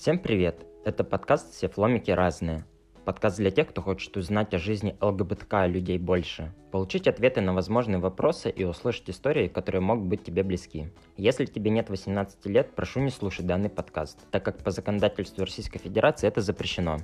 Всем 0.00 0.18
привет! 0.18 0.64
Это 0.82 1.04
подкаст 1.04 1.52
«Все 1.52 1.68
фломики 1.68 2.10
разные». 2.10 2.64
Подкаст 3.04 3.36
для 3.36 3.50
тех, 3.50 3.68
кто 3.68 3.82
хочет 3.82 4.16
узнать 4.16 4.54
о 4.54 4.58
жизни 4.58 4.96
ЛГБТК 4.98 5.66
людей 5.66 5.98
больше, 5.98 6.54
получить 6.72 7.06
ответы 7.06 7.42
на 7.42 7.52
возможные 7.52 7.98
вопросы 7.98 8.48
и 8.48 8.64
услышать 8.64 9.10
истории, 9.10 9.46
которые 9.46 9.82
могут 9.82 10.06
быть 10.06 10.24
тебе 10.24 10.42
близки. 10.42 10.90
Если 11.18 11.44
тебе 11.44 11.70
нет 11.70 11.90
18 11.90 12.46
лет, 12.46 12.74
прошу 12.74 13.00
не 13.00 13.10
слушать 13.10 13.44
данный 13.44 13.68
подкаст, 13.68 14.18
так 14.30 14.42
как 14.42 14.64
по 14.64 14.70
законодательству 14.70 15.44
Российской 15.44 15.80
Федерации 15.80 16.28
это 16.28 16.40
запрещено. 16.40 16.96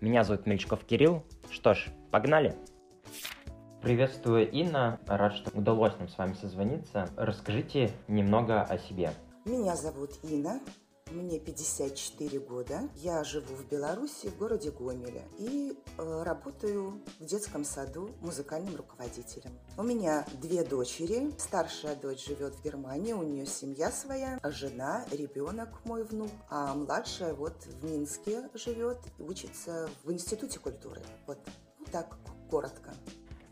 Меня 0.00 0.24
зовут 0.24 0.46
Мельчков 0.46 0.86
Кирилл. 0.86 1.24
Что 1.50 1.74
ж, 1.74 1.88
погнали! 2.10 2.56
Приветствую, 3.82 4.50
Инна. 4.50 5.00
Рад, 5.06 5.34
что 5.34 5.50
удалось 5.50 5.92
нам 5.98 6.08
с 6.08 6.16
вами 6.16 6.32
созвониться. 6.32 7.10
Расскажите 7.18 7.90
немного 8.08 8.62
о 8.62 8.78
себе. 8.78 9.10
Меня 9.44 9.76
зовут 9.76 10.12
Инна. 10.22 10.60
Мне 11.10 11.38
54 11.38 12.38
года. 12.40 12.80
Я 12.96 13.24
живу 13.24 13.54
в 13.54 13.66
Беларуси, 13.68 14.28
в 14.28 14.36
городе 14.36 14.70
Гомеле. 14.70 15.22
И 15.38 15.72
э, 15.96 16.22
работаю 16.22 17.00
в 17.18 17.24
детском 17.24 17.64
саду 17.64 18.10
музыкальным 18.20 18.76
руководителем. 18.76 19.52
У 19.78 19.82
меня 19.82 20.26
две 20.42 20.64
дочери. 20.64 21.30
Старшая 21.38 21.96
дочь 21.96 22.26
живет 22.26 22.54
в 22.54 22.62
Германии, 22.62 23.14
у 23.14 23.22
нее 23.22 23.46
семья 23.46 23.90
своя, 23.90 24.38
жена, 24.44 25.06
ребенок 25.10 25.82
мой 25.86 26.04
внук. 26.04 26.30
А 26.50 26.74
младшая 26.74 27.32
вот 27.32 27.56
в 27.64 27.84
Минске 27.84 28.50
живет, 28.52 28.98
учится 29.18 29.88
в 30.04 30.12
Институте 30.12 30.58
культуры. 30.58 31.00
Вот, 31.26 31.38
вот 31.78 31.90
так 31.90 32.18
коротко. 32.50 32.92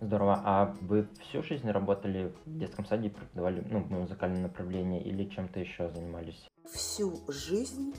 Здорово. 0.00 0.42
А 0.44 0.76
вы 0.82 1.08
всю 1.20 1.42
жизнь 1.42 1.70
работали 1.70 2.34
в 2.44 2.58
детском 2.58 2.84
саде 2.84 3.08
преподавали 3.08 3.66
ну, 3.70 3.80
музыкальное 3.80 4.42
направление 4.42 5.02
или 5.02 5.24
чем-то 5.24 5.58
еще 5.58 5.88
занимались? 5.88 6.46
Всю 6.72 7.20
жизнь 7.28 7.94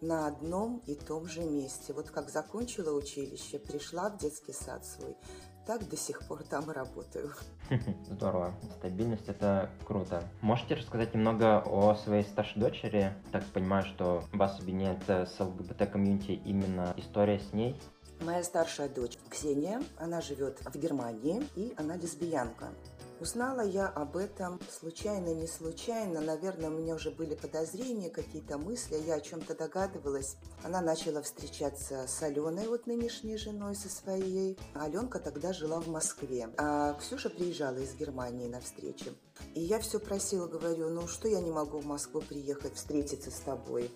на 0.00 0.26
одном 0.26 0.82
и 0.86 0.94
том 0.94 1.26
же 1.26 1.42
месте. 1.42 1.92
Вот 1.92 2.10
как 2.10 2.28
закончила 2.28 2.96
училище, 2.96 3.58
пришла 3.58 4.10
в 4.10 4.18
детский 4.18 4.52
сад 4.52 4.84
свой, 4.84 5.16
так 5.66 5.88
до 5.88 5.96
сих 5.96 6.26
пор 6.26 6.42
там 6.42 6.68
работаю. 6.70 7.32
Здорово. 8.10 8.54
Стабильность 8.78 9.28
это 9.28 9.70
круто. 9.86 10.24
Можете 10.40 10.74
рассказать 10.74 11.14
немного 11.14 11.62
о 11.64 11.94
своей 11.94 12.24
старшей 12.24 12.60
дочери? 12.60 13.14
Так 13.30 13.44
понимаю, 13.46 13.84
что 13.84 14.24
вас 14.32 14.58
объединяет 14.60 15.08
с 15.08 15.38
ЛГБТ-комьюнити 15.38 16.32
именно 16.32 16.92
история 16.96 17.38
с 17.38 17.52
ней. 17.52 17.80
Моя 18.22 18.44
старшая 18.44 18.88
дочь 18.88 19.18
Ксения, 19.28 19.82
она 19.98 20.20
живет 20.20 20.60
в 20.60 20.78
Германии, 20.78 21.44
и 21.56 21.74
она 21.76 21.96
лесбиянка. 21.96 22.68
Узнала 23.18 23.62
я 23.62 23.88
об 23.88 24.16
этом 24.16 24.60
случайно, 24.70 25.34
не 25.34 25.48
случайно. 25.48 26.20
Наверное, 26.20 26.70
у 26.70 26.72
меня 26.72 26.94
уже 26.94 27.10
были 27.10 27.34
подозрения, 27.34 28.10
какие-то 28.10 28.58
мысли, 28.58 28.96
я 29.06 29.14
о 29.14 29.20
чем-то 29.20 29.56
догадывалась. 29.56 30.36
Она 30.62 30.80
начала 30.80 31.20
встречаться 31.22 32.06
с 32.06 32.22
Аленой, 32.22 32.68
вот 32.68 32.86
нынешней 32.86 33.36
женой 33.36 33.74
со 33.74 33.88
своей. 33.88 34.56
Аленка 34.74 35.18
тогда 35.18 35.52
жила 35.52 35.80
в 35.80 35.88
Москве, 35.88 36.48
а 36.58 36.94
Ксюша 36.94 37.28
приезжала 37.28 37.78
из 37.78 37.94
Германии 37.96 38.46
на 38.46 38.60
встречу. 38.60 39.16
И 39.54 39.60
я 39.60 39.80
все 39.80 39.98
просила, 39.98 40.46
говорю, 40.46 40.90
ну 40.90 41.08
что 41.08 41.26
я 41.26 41.40
не 41.40 41.50
могу 41.50 41.80
в 41.80 41.86
Москву 41.86 42.20
приехать, 42.20 42.76
встретиться 42.76 43.32
с 43.32 43.40
тобой? 43.40 43.90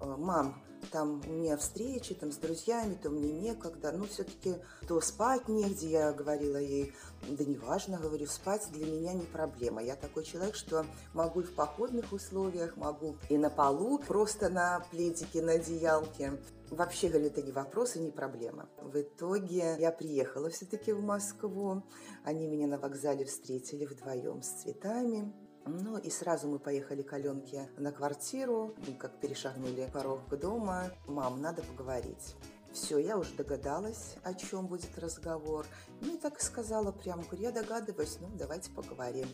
«Э, 0.00 0.16
Мам, 0.18 0.62
там 0.90 1.22
у 1.26 1.32
меня 1.32 1.56
встречи 1.56 2.14
там 2.14 2.32
с 2.32 2.36
друзьями, 2.36 2.98
то 3.00 3.10
мне 3.10 3.32
некогда, 3.32 3.92
ну 3.92 4.04
все-таки 4.04 4.56
то 4.86 5.00
спать 5.00 5.48
негде, 5.48 5.88
я 5.88 6.12
говорила 6.12 6.56
ей, 6.56 6.92
да 7.28 7.44
неважно, 7.44 7.98
говорю, 7.98 8.26
спать 8.26 8.68
для 8.72 8.86
меня 8.86 9.12
не 9.12 9.24
проблема. 9.24 9.82
Я 9.82 9.96
такой 9.96 10.24
человек, 10.24 10.54
что 10.54 10.86
могу 11.12 11.40
и 11.40 11.44
в 11.44 11.54
походных 11.54 12.12
условиях, 12.12 12.76
могу 12.76 13.16
и 13.28 13.38
на 13.38 13.50
полу, 13.50 13.98
просто 13.98 14.48
на 14.48 14.84
пледике, 14.90 15.42
на 15.42 15.52
одеялке. 15.52 16.38
Вообще, 16.70 17.08
говорю, 17.08 17.26
это 17.26 17.42
не 17.42 17.52
вопрос 17.52 17.96
и 17.96 18.00
не 18.00 18.10
проблема. 18.10 18.68
В 18.78 19.00
итоге 19.00 19.76
я 19.78 19.92
приехала 19.92 20.50
все-таки 20.50 20.92
в 20.92 21.02
Москву. 21.02 21.82
Они 22.24 22.46
меня 22.46 22.66
на 22.66 22.78
вокзале 22.78 23.24
встретили 23.24 23.84
вдвоем 23.84 24.42
с 24.42 24.48
цветами. 24.62 25.32
Ну 25.66 25.96
и 25.96 26.10
сразу 26.10 26.46
мы 26.48 26.58
поехали 26.58 27.02
к 27.02 27.12
Аленке 27.12 27.68
на 27.78 27.90
квартиру, 27.90 28.74
как 28.98 29.18
перешагнули 29.20 29.88
порог 29.92 30.20
дома. 30.38 30.90
Мам, 31.06 31.40
надо 31.40 31.62
поговорить. 31.62 32.36
Все, 32.72 32.98
я 32.98 33.16
уже 33.16 33.32
догадалась, 33.34 34.16
о 34.24 34.34
чем 34.34 34.66
будет 34.66 34.98
разговор. 34.98 35.64
Ну 36.00 36.16
и 36.16 36.18
так 36.18 36.38
и 36.38 36.42
сказала 36.42 36.90
прямо, 36.90 37.22
говорю, 37.22 37.42
я 37.42 37.52
догадываюсь, 37.52 38.18
ну 38.20 38.28
давайте 38.36 38.70
поговорим. 38.72 39.28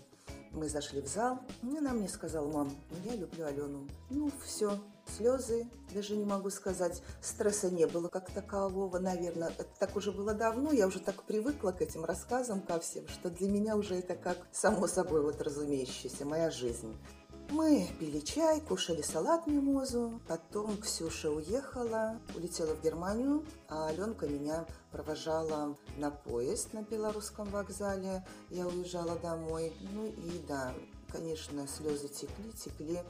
Мы 0.50 0.68
зашли 0.68 1.00
в 1.00 1.06
зал, 1.06 1.40
и 1.62 1.76
она 1.76 1.92
мне 1.92 2.08
сказала, 2.08 2.50
мам, 2.52 2.70
ну 2.90 2.96
я 3.10 3.16
люблю 3.16 3.46
Алену. 3.46 3.88
Ну 4.10 4.30
все, 4.44 4.78
слезы, 5.16 5.68
даже 5.92 6.16
не 6.16 6.24
могу 6.24 6.50
сказать, 6.50 7.02
стресса 7.20 7.70
не 7.70 7.86
было 7.86 8.08
как 8.08 8.30
такового, 8.30 8.98
наверное, 8.98 9.48
это 9.48 9.66
так 9.78 9.96
уже 9.96 10.12
было 10.12 10.34
давно, 10.34 10.72
я 10.72 10.86
уже 10.86 11.00
так 11.00 11.22
привыкла 11.24 11.72
к 11.72 11.82
этим 11.82 12.04
рассказам 12.04 12.60
ко 12.60 12.78
всем, 12.80 13.06
что 13.08 13.30
для 13.30 13.48
меня 13.48 13.76
уже 13.76 13.96
это 13.96 14.14
как 14.14 14.38
само 14.52 14.86
собой 14.86 15.22
вот 15.22 15.40
разумеющаяся 15.40 16.24
моя 16.24 16.50
жизнь. 16.50 16.94
Мы 17.50 17.88
пили 17.98 18.20
чай, 18.20 18.60
кушали 18.60 19.02
салат 19.02 19.48
мимозу, 19.48 20.20
потом 20.28 20.76
Ксюша 20.76 21.32
уехала, 21.32 22.20
улетела 22.36 22.76
в 22.76 22.80
Германию, 22.80 23.44
а 23.68 23.88
Аленка 23.88 24.28
меня 24.28 24.66
провожала 24.92 25.76
на 25.96 26.12
поезд 26.12 26.72
на 26.74 26.82
белорусском 26.82 27.48
вокзале. 27.48 28.24
Я 28.50 28.68
уезжала 28.68 29.18
домой. 29.18 29.72
Ну 29.92 30.06
и 30.06 30.38
да, 30.46 30.72
конечно, 31.10 31.66
слезы 31.66 32.06
текли, 32.06 32.52
текли. 32.52 33.00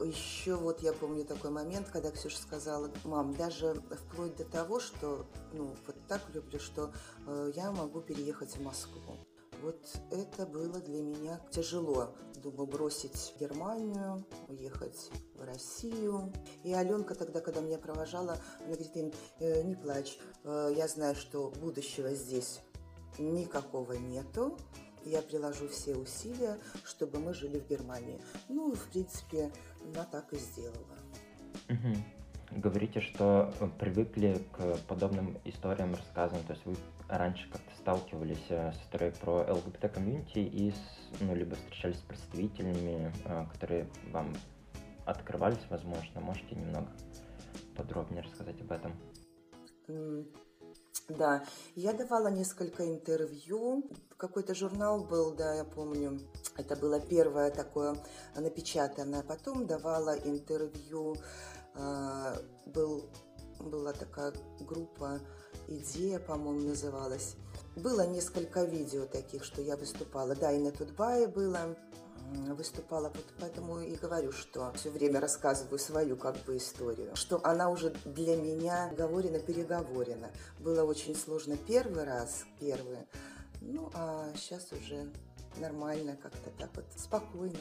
Еще 0.00 0.56
вот 0.56 0.82
я 0.82 0.92
помню 0.92 1.24
такой 1.24 1.50
момент, 1.50 1.88
когда 1.88 2.10
Ксюша 2.10 2.38
сказала, 2.38 2.90
мам, 3.04 3.34
даже 3.34 3.82
вплоть 3.90 4.36
до 4.36 4.44
того, 4.44 4.78
что, 4.78 5.26
ну, 5.54 5.74
вот 5.86 5.96
так 6.06 6.20
люблю, 6.34 6.58
что 6.58 6.92
э, 7.26 7.52
я 7.54 7.72
могу 7.72 8.02
переехать 8.02 8.56
в 8.56 8.62
Москву. 8.62 9.16
Вот 9.62 9.98
это 10.10 10.46
было 10.46 10.80
для 10.80 11.00
меня 11.00 11.40
тяжело. 11.50 12.14
Думаю, 12.42 12.66
бросить 12.66 13.34
Германию, 13.40 14.22
уехать 14.48 15.10
в 15.34 15.42
Россию. 15.42 16.30
И 16.62 16.74
Аленка 16.74 17.14
тогда, 17.14 17.40
когда 17.40 17.62
меня 17.62 17.78
провожала, 17.78 18.38
она 18.60 18.76
говорит, 18.76 19.14
э, 19.40 19.62
не 19.62 19.76
плачь, 19.76 20.18
э, 20.44 20.74
я 20.76 20.88
знаю, 20.88 21.14
что 21.14 21.50
будущего 21.58 22.12
здесь 22.14 22.60
никакого 23.18 23.94
нету 23.94 24.58
я 25.06 25.22
приложу 25.22 25.68
все 25.68 25.94
усилия, 25.94 26.58
чтобы 26.84 27.18
мы 27.18 27.32
жили 27.32 27.58
в 27.58 27.68
Германии. 27.68 28.20
Ну, 28.48 28.74
в 28.74 28.90
принципе, 28.90 29.50
она 29.82 30.04
так 30.04 30.32
и 30.32 30.38
сделала. 30.38 30.96
Угу. 31.68 32.60
Говорите, 32.60 33.00
что 33.00 33.52
привыкли 33.78 34.42
к 34.52 34.76
подобным 34.88 35.38
историям, 35.44 35.94
рассказам, 35.94 36.38
то 36.46 36.52
есть 36.52 36.64
вы 36.64 36.76
раньше 37.08 37.48
как-то 37.50 37.70
сталкивались 37.76 38.46
э, 38.48 38.72
с 38.72 38.82
историей 38.82 39.12
про 39.20 39.46
ЛГБТ-комьюнити 39.52 40.38
и 40.38 40.70
с, 40.70 41.20
ну, 41.20 41.34
либо 41.34 41.56
встречались 41.56 41.98
с 41.98 42.02
представителями, 42.02 43.12
э, 43.24 43.46
которые 43.52 43.88
вам 44.12 44.32
открывались, 45.04 45.64
возможно. 45.70 46.20
Можете 46.20 46.54
немного 46.54 46.88
подробнее 47.76 48.22
рассказать 48.22 48.60
об 48.60 48.72
этом? 48.72 48.92
Да, 51.08 51.44
я 51.74 51.92
давала 51.92 52.28
несколько 52.28 52.84
интервью. 52.86 53.84
Какой-то 54.16 54.54
журнал 54.54 55.04
был, 55.04 55.32
да, 55.32 55.54
я 55.54 55.64
помню. 55.64 56.20
Это 56.56 56.74
было 56.76 57.00
первое 57.00 57.50
такое 57.50 57.96
напечатанное. 58.34 59.22
Потом 59.22 59.66
давала 59.66 60.16
интервью. 60.16 61.16
А, 61.74 62.36
был, 62.66 63.04
была 63.60 63.92
такая 63.92 64.32
группа 64.60 65.20
«Идея», 65.68 66.18
по-моему, 66.18 66.68
называлась. 66.68 67.36
Было 67.76 68.06
несколько 68.06 68.64
видео 68.64 69.06
таких, 69.06 69.44
что 69.44 69.60
я 69.60 69.76
выступала. 69.76 70.34
Да, 70.34 70.50
и 70.52 70.58
на 70.58 70.72
Тутбае 70.72 71.26
было 71.28 71.76
выступала. 72.54 73.08
Вот 73.08 73.26
поэтому 73.40 73.80
и 73.80 73.96
говорю, 73.96 74.32
что 74.32 74.72
все 74.74 74.90
время 74.90 75.20
рассказываю 75.20 75.78
свою 75.78 76.16
как 76.16 76.36
бы 76.44 76.56
историю, 76.56 77.14
что 77.14 77.40
она 77.44 77.70
уже 77.70 77.94
для 78.04 78.36
меня 78.36 78.90
говорена, 78.96 79.38
переговорена. 79.38 80.30
Было 80.58 80.84
очень 80.84 81.14
сложно 81.14 81.56
первый 81.56 82.04
раз, 82.04 82.44
первый, 82.60 83.06
ну 83.60 83.90
а 83.94 84.28
сейчас 84.34 84.72
уже 84.72 85.10
нормально, 85.58 86.16
как-то 86.16 86.50
так 86.50 86.70
вот, 86.74 86.86
спокойно. 86.96 87.58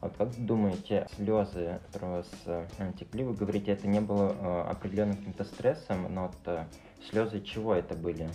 А 0.00 0.10
как 0.10 0.34
думаете, 0.36 1.08
слезы, 1.16 1.80
которые 1.86 2.18
вас 2.18 2.28
э, 2.44 2.66
текли, 2.98 3.24
вы 3.24 3.32
говорите, 3.32 3.72
это 3.72 3.86
не 3.86 4.00
было 4.00 4.32
э, 4.32 4.70
определенным 4.70 5.16
каким-то 5.16 5.44
стрессом, 5.44 6.12
но 6.12 6.26
вот 6.26 6.36
э, 6.44 6.66
слезы 7.08 7.40
чего 7.40 7.74
это 7.74 7.94
были? 7.94 8.28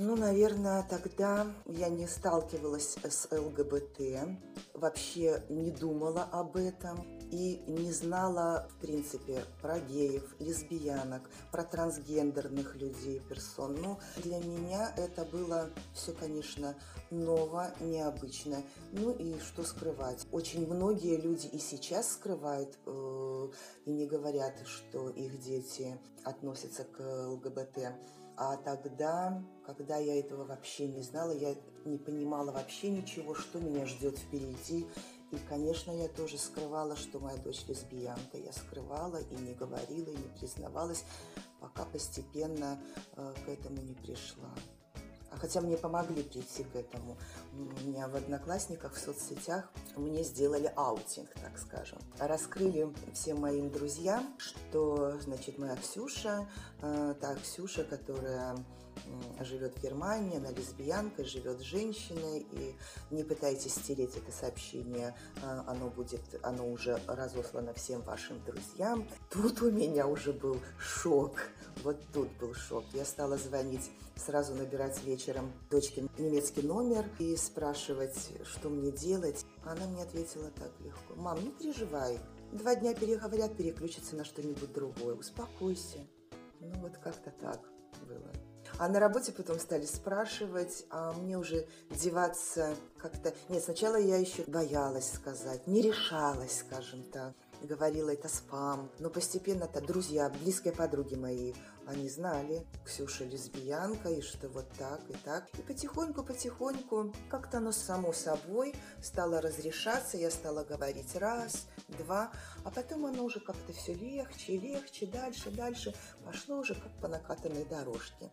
Ну, 0.00 0.14
наверное, 0.14 0.86
тогда 0.88 1.44
я 1.66 1.88
не 1.88 2.06
сталкивалась 2.06 2.96
с 3.02 3.28
ЛГБТ, 3.32 4.38
вообще 4.72 5.42
не 5.48 5.72
думала 5.72 6.22
об 6.22 6.56
этом. 6.56 7.04
и 7.30 7.62
не 7.66 7.92
знала, 7.92 8.68
в 8.70 8.80
принципе, 8.80 9.44
про 9.60 9.78
геев, 9.80 10.34
лесбиянок, 10.38 11.28
про 11.52 11.62
трансгендерных 11.62 12.76
людей, 12.76 13.20
персон. 13.28 13.74
Но 13.74 14.00
для 14.22 14.38
меня 14.38 14.94
это 14.96 15.24
было 15.24 15.68
все, 15.94 16.12
конечно, 16.12 16.74
ново, 17.10 17.70
необычно. 17.80 18.62
Ну 18.92 19.12
и 19.12 19.38
что 19.40 19.62
скрывать? 19.64 20.26
Очень 20.32 20.66
многие 20.72 21.16
люди 21.16 21.46
и 21.48 21.58
сейчас 21.58 22.12
скрывают 22.12 22.78
э, 22.86 23.48
и 23.84 23.90
не 23.90 24.06
говорят, 24.06 24.54
что 24.64 25.10
их 25.10 25.38
дети 25.40 25.98
относятся 26.24 26.84
к 26.84 27.00
ЛГБТ. 27.00 27.92
А 28.40 28.56
тогда, 28.56 29.42
когда 29.66 29.96
я 29.96 30.16
этого 30.20 30.44
вообще 30.44 30.86
не 30.86 31.02
знала, 31.02 31.32
я 31.32 31.56
не 31.84 31.98
понимала 31.98 32.52
вообще 32.52 32.88
ничего, 32.88 33.34
что 33.34 33.58
меня 33.58 33.84
ждет 33.84 34.16
впереди. 34.16 34.86
И, 35.32 35.38
конечно, 35.48 35.90
я 35.90 36.06
тоже 36.08 36.38
скрывала, 36.38 36.94
что 36.94 37.18
моя 37.18 37.36
дочь 37.38 37.66
лесбиянка. 37.66 38.38
Я 38.38 38.52
скрывала 38.52 39.16
и 39.16 39.34
не 39.34 39.54
говорила, 39.54 40.10
и 40.10 40.16
не 40.16 40.38
признавалась, 40.38 41.04
пока 41.58 41.84
постепенно 41.84 42.80
э, 43.16 43.34
к 43.44 43.48
этому 43.48 43.82
не 43.82 43.94
пришла. 43.94 44.54
А 45.32 45.36
хотя 45.36 45.60
мне 45.60 45.76
помогли 45.76 46.22
прийти 46.22 46.62
к 46.62 46.76
этому. 46.76 47.18
У 47.52 47.86
меня 47.88 48.06
в 48.06 48.14
Одноклассниках, 48.14 48.94
в 48.94 48.98
соцсетях 48.98 49.68
мне 49.98 50.22
сделали 50.22 50.72
аутинг, 50.76 51.28
так 51.34 51.58
скажем. 51.58 51.98
Раскрыли 52.18 52.92
всем 53.14 53.40
моим 53.40 53.70
друзьям, 53.70 54.34
что, 54.38 55.18
значит, 55.20 55.58
моя 55.58 55.76
Ксюша, 55.76 56.48
э, 56.82 57.14
та 57.20 57.34
Ксюша, 57.36 57.84
которая 57.84 58.56
живет 59.40 59.76
в 59.76 59.82
Германии, 59.82 60.36
она 60.36 60.50
лесбиянка, 60.50 61.24
живет 61.24 61.60
женщиной, 61.60 62.46
и 62.52 62.74
не 63.10 63.22
пытайтесь 63.22 63.74
стереть 63.74 64.16
это 64.16 64.32
сообщение, 64.32 65.14
а, 65.42 65.64
оно 65.66 65.88
будет, 65.88 66.20
оно 66.42 66.70
уже 66.70 67.00
разослано 67.06 67.72
всем 67.74 68.02
вашим 68.02 68.42
друзьям. 68.44 69.08
Тут 69.30 69.62
у 69.62 69.70
меня 69.70 70.06
уже 70.06 70.32
был 70.32 70.60
шок, 70.78 71.38
вот 71.84 71.96
тут 72.12 72.28
был 72.38 72.54
шок. 72.54 72.84
Я 72.92 73.04
стала 73.04 73.36
звонить, 73.36 73.90
сразу 74.16 74.54
набирать 74.54 75.02
вечером 75.04 75.52
дочке 75.70 76.08
немецкий 76.18 76.62
номер 76.62 77.04
и 77.18 77.36
спрашивать, 77.36 78.30
что 78.44 78.68
мне 78.68 78.90
делать. 78.90 79.44
Она 79.68 79.86
мне 79.86 80.02
ответила 80.02 80.50
так 80.50 80.72
легко. 80.80 81.14
Мам, 81.14 81.44
не 81.44 81.50
переживай, 81.50 82.18
два 82.52 82.74
дня 82.74 82.94
переговорят, 82.94 83.54
переключатся 83.54 84.16
на 84.16 84.24
что-нибудь 84.24 84.72
другое, 84.72 85.14
успокойся. 85.14 86.06
Ну 86.60 86.72
вот 86.80 86.96
как-то 86.96 87.30
так 87.30 87.60
было. 88.06 88.32
А 88.78 88.88
на 88.88 88.98
работе 88.98 89.32
потом 89.32 89.58
стали 89.58 89.84
спрашивать, 89.84 90.86
а 90.90 91.12
мне 91.12 91.36
уже 91.38 91.66
деваться 91.90 92.76
как-то... 92.98 93.34
Нет, 93.48 93.62
сначала 93.62 93.96
я 93.96 94.16
еще 94.16 94.44
боялась 94.46 95.12
сказать, 95.12 95.66
не 95.66 95.82
решалась, 95.82 96.60
скажем 96.60 97.02
так. 97.04 97.34
Говорила, 97.62 98.10
это 98.10 98.28
спам. 98.28 98.90
Но 99.00 99.10
постепенно-то 99.10 99.80
друзья, 99.80 100.30
близкие 100.30 100.72
подруги 100.72 101.14
мои, 101.14 101.54
они 101.88 102.08
знали, 102.10 102.66
Ксюша 102.84 103.24
лесбиянка, 103.24 104.10
и 104.10 104.20
что 104.20 104.48
вот 104.48 104.68
так 104.78 105.00
и 105.08 105.14
так. 105.24 105.48
И 105.58 105.62
потихоньку-потихоньку 105.62 107.14
как-то 107.30 107.58
оно 107.58 107.72
само 107.72 108.12
собой 108.12 108.74
стало 109.02 109.40
разрешаться. 109.40 110.18
Я 110.18 110.30
стала 110.30 110.64
говорить 110.64 111.16
раз, 111.16 111.66
два, 111.88 112.30
а 112.64 112.70
потом 112.70 113.06
оно 113.06 113.24
уже 113.24 113.40
как-то 113.40 113.72
все 113.72 113.94
легче 113.94 114.58
легче, 114.58 115.06
дальше, 115.06 115.50
дальше. 115.50 115.94
Пошло 116.24 116.58
уже 116.58 116.74
как 116.74 116.92
по 117.00 117.08
накатанной 117.08 117.64
дорожке. 117.64 118.30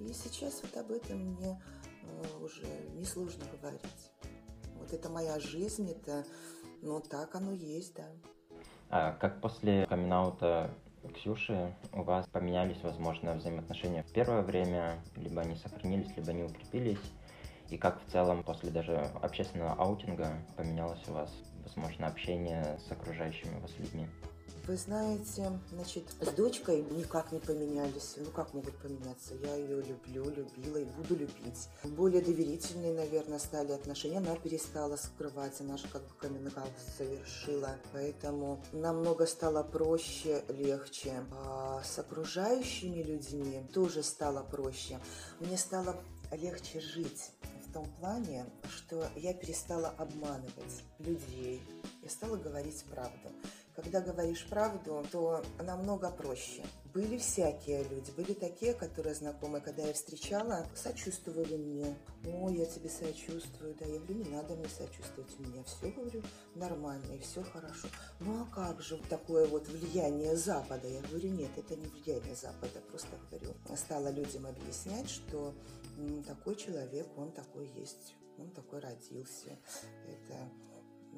И 0.00 0.12
сейчас 0.12 0.60
вот 0.62 0.76
об 0.76 0.90
этом 0.90 1.18
мне 1.18 1.62
э, 2.02 2.38
уже 2.40 2.66
несложно 2.94 3.44
говорить. 3.60 4.10
Вот 4.76 4.92
это 4.92 5.08
моя 5.08 5.38
жизнь, 5.38 5.90
это, 5.90 6.24
ну 6.82 7.00
так 7.00 7.34
оно 7.34 7.52
есть, 7.52 7.94
да. 7.94 8.06
А 8.90 9.12
как 9.12 9.40
после 9.40 9.86
камин 9.86 10.12
Ксюши 11.14 11.72
у 11.92 12.02
вас 12.02 12.26
поменялись, 12.26 12.82
возможно, 12.82 13.34
взаимоотношения 13.34 14.02
в 14.02 14.12
первое 14.12 14.42
время, 14.42 15.00
либо 15.16 15.42
они 15.42 15.56
сохранились, 15.56 16.14
либо 16.16 16.30
они 16.30 16.42
укрепились? 16.42 17.12
И 17.70 17.76
как 17.76 18.00
в 18.02 18.10
целом 18.10 18.42
после 18.42 18.70
даже 18.70 18.96
общественного 19.22 19.72
аутинга 19.74 20.32
поменялось 20.56 21.06
у 21.08 21.12
вас, 21.12 21.30
возможно, 21.64 22.06
общение 22.06 22.78
с 22.78 22.90
окружающими 22.90 23.60
вас 23.60 23.70
людьми? 23.78 24.08
Вы 24.68 24.76
знаете, 24.76 25.50
значит, 25.72 26.04
с 26.20 26.28
дочкой 26.32 26.82
никак 26.82 27.32
не 27.32 27.38
поменялись. 27.38 28.16
Ну, 28.18 28.30
как 28.30 28.52
могут 28.52 28.76
поменяться? 28.76 29.32
Я 29.36 29.54
ее 29.54 29.80
люблю, 29.80 30.28
любила 30.28 30.76
и 30.76 30.84
буду 30.84 31.16
любить. 31.16 31.70
Более 31.84 32.20
доверительные, 32.20 32.92
наверное, 32.92 33.38
стали 33.38 33.72
отношения. 33.72 34.18
Она 34.18 34.36
перестала 34.36 34.96
скрывать, 34.96 35.58
она 35.62 35.78
же 35.78 35.88
как 35.88 36.02
бы 36.02 36.12
камин 36.20 36.52
совершила. 36.98 37.78
Поэтому 37.94 38.62
намного 38.72 39.24
стало 39.24 39.62
проще, 39.62 40.44
легче. 40.50 41.14
А 41.32 41.82
с 41.82 41.98
окружающими 41.98 43.02
людьми 43.02 43.66
тоже 43.72 44.02
стало 44.02 44.42
проще. 44.42 45.00
Мне 45.40 45.56
стало 45.56 45.96
легче 46.30 46.80
жить 46.80 47.30
в 47.68 47.72
том 47.72 47.86
плане, 48.00 48.46
что 48.68 49.06
я 49.16 49.34
перестала 49.34 49.88
обманывать 49.98 50.84
людей. 50.98 51.60
Я 52.02 52.08
стала 52.08 52.36
говорить 52.36 52.84
правду. 52.84 53.28
Когда 53.74 54.00
говоришь 54.00 54.46
правду, 54.48 55.04
то 55.12 55.42
намного 55.62 56.10
проще. 56.10 56.64
Были 56.98 57.16
всякие 57.16 57.84
люди, 57.84 58.10
были 58.16 58.32
такие, 58.32 58.74
которые 58.74 59.14
знакомые, 59.14 59.62
когда 59.62 59.84
я 59.84 59.92
встречала, 59.92 60.66
сочувствовали 60.74 61.56
мне. 61.56 61.96
О, 62.26 62.50
я 62.50 62.66
тебе 62.66 62.90
сочувствую, 62.90 63.76
да, 63.78 63.86
я 63.86 64.00
говорю, 64.00 64.14
не 64.16 64.28
надо 64.30 64.56
мне 64.56 64.68
сочувствовать, 64.68 65.30
у 65.38 65.42
меня 65.44 65.62
все, 65.62 65.92
говорю, 65.92 66.24
нормально 66.56 67.12
и 67.12 67.20
все 67.20 67.44
хорошо. 67.44 67.86
Ну 68.18 68.42
а 68.42 68.52
как 68.52 68.82
же 68.82 69.00
такое 69.08 69.46
вот 69.46 69.68
влияние 69.68 70.36
Запада? 70.36 70.88
Я 70.88 71.00
говорю, 71.02 71.28
нет, 71.30 71.52
это 71.56 71.76
не 71.76 71.86
влияние 71.86 72.34
Запада, 72.34 72.80
просто 72.90 73.16
говорю. 73.30 73.54
Стала 73.76 74.08
людям 74.08 74.46
объяснять, 74.46 75.08
что 75.08 75.54
такой 76.26 76.56
человек, 76.56 77.06
он 77.16 77.30
такой 77.30 77.68
есть, 77.76 78.16
он 78.38 78.50
такой 78.50 78.80
родился. 78.80 79.56
Это 80.04 80.50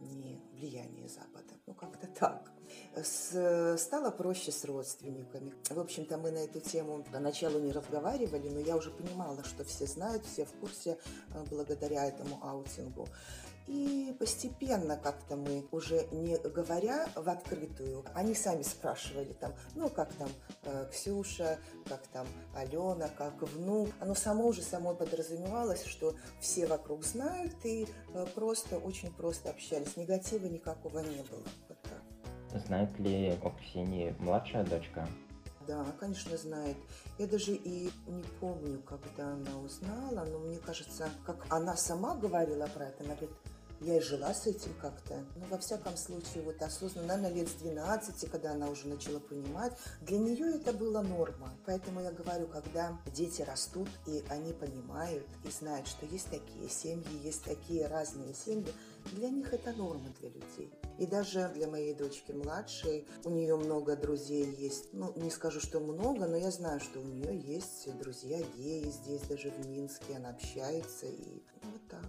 не 0.00 0.41
влияние 0.52 1.08
Запада. 1.08 1.55
Ну, 1.67 1.75
как-то 1.75 2.06
так. 2.06 2.50
С, 2.94 3.76
стало 3.79 4.11
проще 4.11 4.52
с 4.52 4.64
родственниками. 4.64 5.55
В 5.69 5.79
общем-то, 5.79 6.19
мы 6.19 6.31
на 6.31 6.38
эту 6.38 6.61
тему 6.61 7.05
поначалу 7.12 7.58
не 7.58 7.73
разговаривали, 7.73 8.49
но 8.49 8.61
я 8.61 8.76
уже 8.76 8.91
понимала, 8.91 9.43
что 9.44 9.64
все 9.64 9.87
знают, 9.87 10.25
все 10.25 10.44
в 10.44 10.52
курсе 10.55 10.99
э, 11.35 11.44
благодаря 11.50 12.06
этому 12.06 12.38
аутингу. 12.43 13.08
И 13.67 14.15
постепенно 14.19 14.97
как-то 14.97 15.37
мы, 15.37 15.65
уже 15.71 16.07
не 16.12 16.37
говоря 16.37 17.09
в 17.15 17.29
открытую, 17.29 18.05
они 18.15 18.35
сами 18.35 18.62
спрашивали 18.62 19.33
там, 19.35 19.53
ну 19.75 19.89
как 19.89 20.12
там 20.15 20.29
э, 20.65 20.89
Ксюша, 20.91 21.59
как 21.87 22.07
там 22.09 22.27
Алена, 22.55 23.09
как 23.17 23.43
внук. 23.43 23.91
Оно 24.01 24.15
само 24.15 24.49
уже 24.49 24.62
само 24.62 24.95
подразумевалось, 24.95 25.85
что 25.85 26.17
все 26.41 26.67
вокруг 26.67 27.05
знают 27.05 27.55
и 27.65 27.87
э, 28.15 28.27
просто, 28.35 28.79
очень 28.79 29.12
просто 29.12 29.51
общались. 29.51 29.97
Негатива 29.97 30.47
никакого 30.47 30.99
не 31.01 31.23
было. 31.23 31.45
Вот 31.69 31.79
так. 31.83 32.62
Знает 32.67 32.99
ли 32.99 33.39
о 33.43 33.51
Ксении 33.51 34.15
младшая 34.19 34.65
дочка? 34.65 35.09
Да, 35.71 35.87
конечно, 36.01 36.37
знает. 36.37 36.77
Я 37.19 37.29
даже 37.29 37.53
и 37.53 37.93
не 38.09 38.25
помню, 38.41 38.83
когда 38.83 39.35
она 39.35 39.57
узнала, 39.61 40.25
но 40.25 40.41
мне 40.41 40.59
кажется, 40.59 41.09
как 41.25 41.47
она 41.49 41.77
сама 41.77 42.17
говорила 42.17 42.67
про 42.67 42.87
это, 42.87 43.05
она 43.05 43.15
говорит, 43.15 43.31
я 43.81 43.97
и 43.97 44.01
жила 44.01 44.35
с 44.35 44.47
этим 44.47 44.73
как-то. 44.81 45.25
Ну, 45.37 45.47
во 45.51 45.59
всяком 45.59 45.97
случае, 45.97 46.43
вот 46.43 46.61
осознанно, 46.63 47.17
наверное, 47.17 47.41
лет 47.41 47.49
с 47.49 47.53
12, 47.55 48.31
когда 48.31 48.53
она 48.53 48.69
уже 48.69 48.89
начала 48.89 49.19
понимать, 49.19 49.73
для 50.03 50.19
нее 50.19 50.57
это 50.57 50.73
была 50.73 51.03
норма. 51.03 51.53
Поэтому 51.67 52.01
я 52.01 52.13
говорю, 52.13 52.47
когда 52.47 52.99
дети 53.07 53.43
растут, 53.43 53.89
и 54.07 54.23
они 54.29 54.53
понимают, 54.53 55.27
и 55.45 55.51
знают, 55.51 55.87
что 55.87 56.07
есть 56.07 56.29
такие 56.31 56.69
семьи, 56.69 57.25
есть 57.25 57.45
такие 57.45 57.87
разные 57.87 58.35
семьи, 58.35 58.73
для 59.13 59.31
них 59.31 59.53
это 59.53 59.73
норма 59.73 60.13
для 60.21 60.29
людей. 60.29 60.71
И 60.99 61.07
даже 61.07 61.51
для 61.55 61.67
моей 61.67 61.95
дочки 61.95 62.33
младшей, 62.33 63.09
у 63.25 63.31
нее 63.31 63.57
много 63.57 63.97
друзей 63.97 64.55
есть. 64.57 64.93
Ну, 64.93 65.13
не 65.17 65.31
скажу, 65.31 65.61
что 65.61 65.81
много, 65.81 66.27
но 66.27 66.37
я 66.37 66.51
знаю, 66.51 66.81
что 66.81 67.01
у 67.01 67.05
нее 67.05 67.39
есть 67.39 67.91
друзья 67.99 68.39
геи 68.57 68.91
здесь, 68.91 69.23
даже 69.23 69.51
в 69.51 69.67
Минске. 69.67 70.17
Она 70.17 70.31
общается 70.31 71.07
и 71.07 71.43
вот 71.63 71.89
так. 71.89 72.05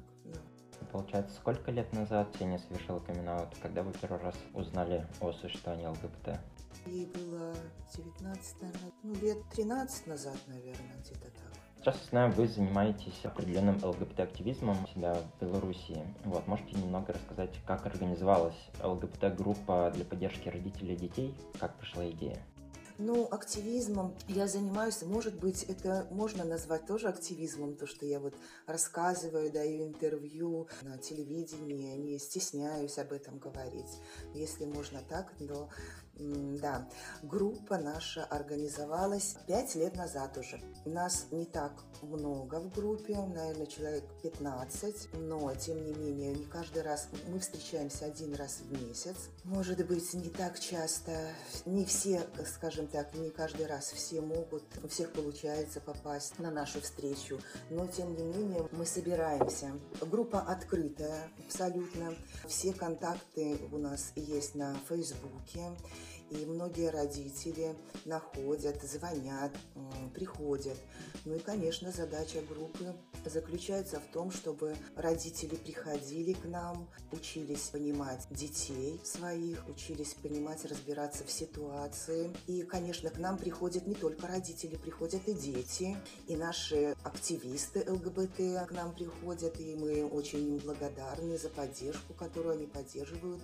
Получается, 0.91 1.35
сколько 1.35 1.71
лет 1.71 1.91
назад 1.93 2.29
Ксения 2.33 2.57
совершила 2.57 2.99
камин 2.99 3.29
когда 3.61 3.81
вы 3.81 3.93
первый 3.93 4.21
раз 4.21 4.35
узнали 4.53 5.07
о 5.21 5.31
существовании 5.31 5.87
ЛГБТ? 5.87 6.39
Ей 6.87 7.05
было 7.05 7.53
19, 7.95 8.61
наверное, 8.61 8.91
ну, 9.03 9.15
лет 9.15 9.37
13 9.53 10.07
назад, 10.07 10.35
наверное, 10.47 10.95
где-то 10.99 11.25
так. 11.25 11.61
Сейчас, 11.77 11.95
я 11.95 12.09
знаю, 12.09 12.31
вы 12.33 12.47
занимаетесь 12.47 13.23
определенным 13.23 13.79
ЛГБТ-активизмом 13.83 14.83
у 14.83 14.87
себя 14.87 15.15
в 15.15 15.41
Беларуси. 15.41 16.03
Вот, 16.25 16.45
можете 16.47 16.75
немного 16.75 17.13
рассказать, 17.13 17.51
как 17.65 17.85
организовалась 17.85 18.69
ЛГБТ-группа 18.83 19.91
для 19.95 20.05
поддержки 20.05 20.49
родителей 20.49 20.95
и 20.95 20.97
детей? 20.97 21.35
Как 21.59 21.73
пришла 21.75 22.07
идея? 22.09 22.37
Ну, 23.03 23.27
активизмом 23.31 24.13
я 24.27 24.47
занимаюсь, 24.47 25.01
может 25.01 25.33
быть, 25.33 25.63
это 25.63 26.05
можно 26.11 26.43
назвать 26.43 26.85
тоже 26.85 27.07
активизмом, 27.07 27.75
то, 27.75 27.87
что 27.87 28.05
я 28.05 28.19
вот 28.19 28.35
рассказываю, 28.67 29.51
даю 29.51 29.87
интервью 29.87 30.67
на 30.83 30.99
телевидении, 30.99 31.97
не 31.97 32.19
стесняюсь 32.19 32.99
об 32.99 33.11
этом 33.11 33.39
говорить. 33.39 33.97
Если 34.35 34.65
можно 34.65 35.01
так, 35.09 35.33
но 35.39 35.67
да, 36.17 36.87
группа 37.23 37.77
наша 37.77 38.23
организовалась 38.25 39.35
пять 39.47 39.75
лет 39.75 39.95
назад 39.95 40.37
уже. 40.37 40.61
Нас 40.85 41.27
не 41.31 41.45
так 41.45 41.73
много 42.01 42.59
в 42.59 42.73
группе, 42.73 43.15
наверное, 43.15 43.65
человек 43.65 44.03
15, 44.23 45.09
но, 45.13 45.53
тем 45.55 45.83
не 45.83 45.93
менее, 45.93 46.33
не 46.33 46.45
каждый 46.45 46.81
раз, 46.83 47.07
мы 47.27 47.39
встречаемся 47.39 48.05
один 48.05 48.33
раз 48.35 48.59
в 48.59 48.71
месяц. 48.71 49.15
Может 49.43 49.85
быть, 49.87 50.13
не 50.13 50.29
так 50.29 50.59
часто, 50.59 51.11
не 51.65 51.85
все, 51.85 52.23
скажем 52.45 52.87
так, 52.87 53.13
не 53.15 53.29
каждый 53.29 53.65
раз 53.65 53.91
все 53.91 54.21
могут, 54.21 54.63
у 54.83 54.87
всех 54.87 55.11
получается 55.13 55.79
попасть 55.79 56.39
на 56.39 56.51
нашу 56.51 56.81
встречу, 56.81 57.39
но, 57.69 57.87
тем 57.87 58.15
не 58.15 58.23
менее, 58.23 58.67
мы 58.71 58.85
собираемся. 58.85 59.71
Группа 60.01 60.41
открытая 60.41 61.29
абсолютно. 61.45 62.15
Все 62.47 62.73
контакты 62.73 63.59
у 63.71 63.77
нас 63.77 64.11
есть 64.15 64.55
на 64.55 64.75
Фейсбуке. 64.87 65.71
И 66.29 66.45
многие 66.45 66.89
родители 66.89 67.75
находят, 68.05 68.81
звонят, 68.83 69.51
приходят. 70.13 70.77
Ну 71.25 71.35
и, 71.35 71.39
конечно, 71.39 71.91
задача 71.91 72.41
группы 72.41 72.95
заключается 73.25 73.99
в 73.99 74.11
том, 74.13 74.31
чтобы 74.31 74.75
родители 74.95 75.55
приходили 75.55 76.33
к 76.33 76.45
нам, 76.45 76.89
учились 77.11 77.69
понимать 77.69 78.25
детей 78.31 79.01
своих, 79.03 79.67
учились 79.67 80.13
понимать, 80.13 80.63
разбираться 80.65 81.25
в 81.25 81.31
ситуации. 81.31 82.33
И, 82.47 82.63
конечно, 82.63 83.09
к 83.09 83.17
нам 83.17 83.37
приходят 83.37 83.85
не 83.85 83.95
только 83.95 84.25
родители, 84.27 84.77
приходят 84.77 85.27
и 85.27 85.33
дети, 85.33 85.97
и 86.27 86.37
наши 86.37 86.95
активисты 87.03 87.83
ЛГБТ 87.91 88.67
к 88.67 88.71
нам 88.71 88.95
приходят, 88.95 89.59
и 89.59 89.75
мы 89.75 90.05
очень 90.05 90.47
им 90.47 90.57
благодарны 90.59 91.37
за 91.37 91.49
поддержку, 91.49 92.13
которую 92.13 92.53
они 92.53 92.67
поддерживают 92.67 93.41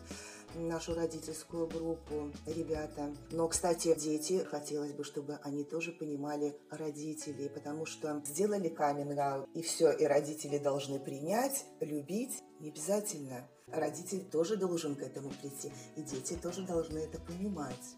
нашу 0.55 0.95
родительскую 0.95 1.67
группу, 1.67 2.31
ребята. 2.45 3.11
Но, 3.31 3.47
кстати, 3.47 3.95
дети, 3.97 4.43
хотелось 4.43 4.93
бы, 4.93 5.03
чтобы 5.03 5.39
они 5.43 5.63
тоже 5.63 5.91
понимали 5.91 6.55
родителей, 6.69 7.49
потому 7.49 7.85
что 7.85 8.21
сделали 8.25 8.69
каминг 8.69 9.47
и 9.53 9.61
все, 9.61 9.91
и 9.91 10.05
родители 10.05 10.57
должны 10.57 10.99
принять, 10.99 11.65
любить. 11.79 12.43
Не 12.59 12.69
обязательно. 12.69 13.47
Родитель 13.67 14.23
тоже 14.23 14.57
должен 14.57 14.95
к 14.95 15.01
этому 15.01 15.29
прийти, 15.29 15.71
и 15.95 16.01
дети 16.01 16.33
тоже 16.33 16.63
должны 16.63 16.99
это 16.99 17.19
понимать. 17.19 17.95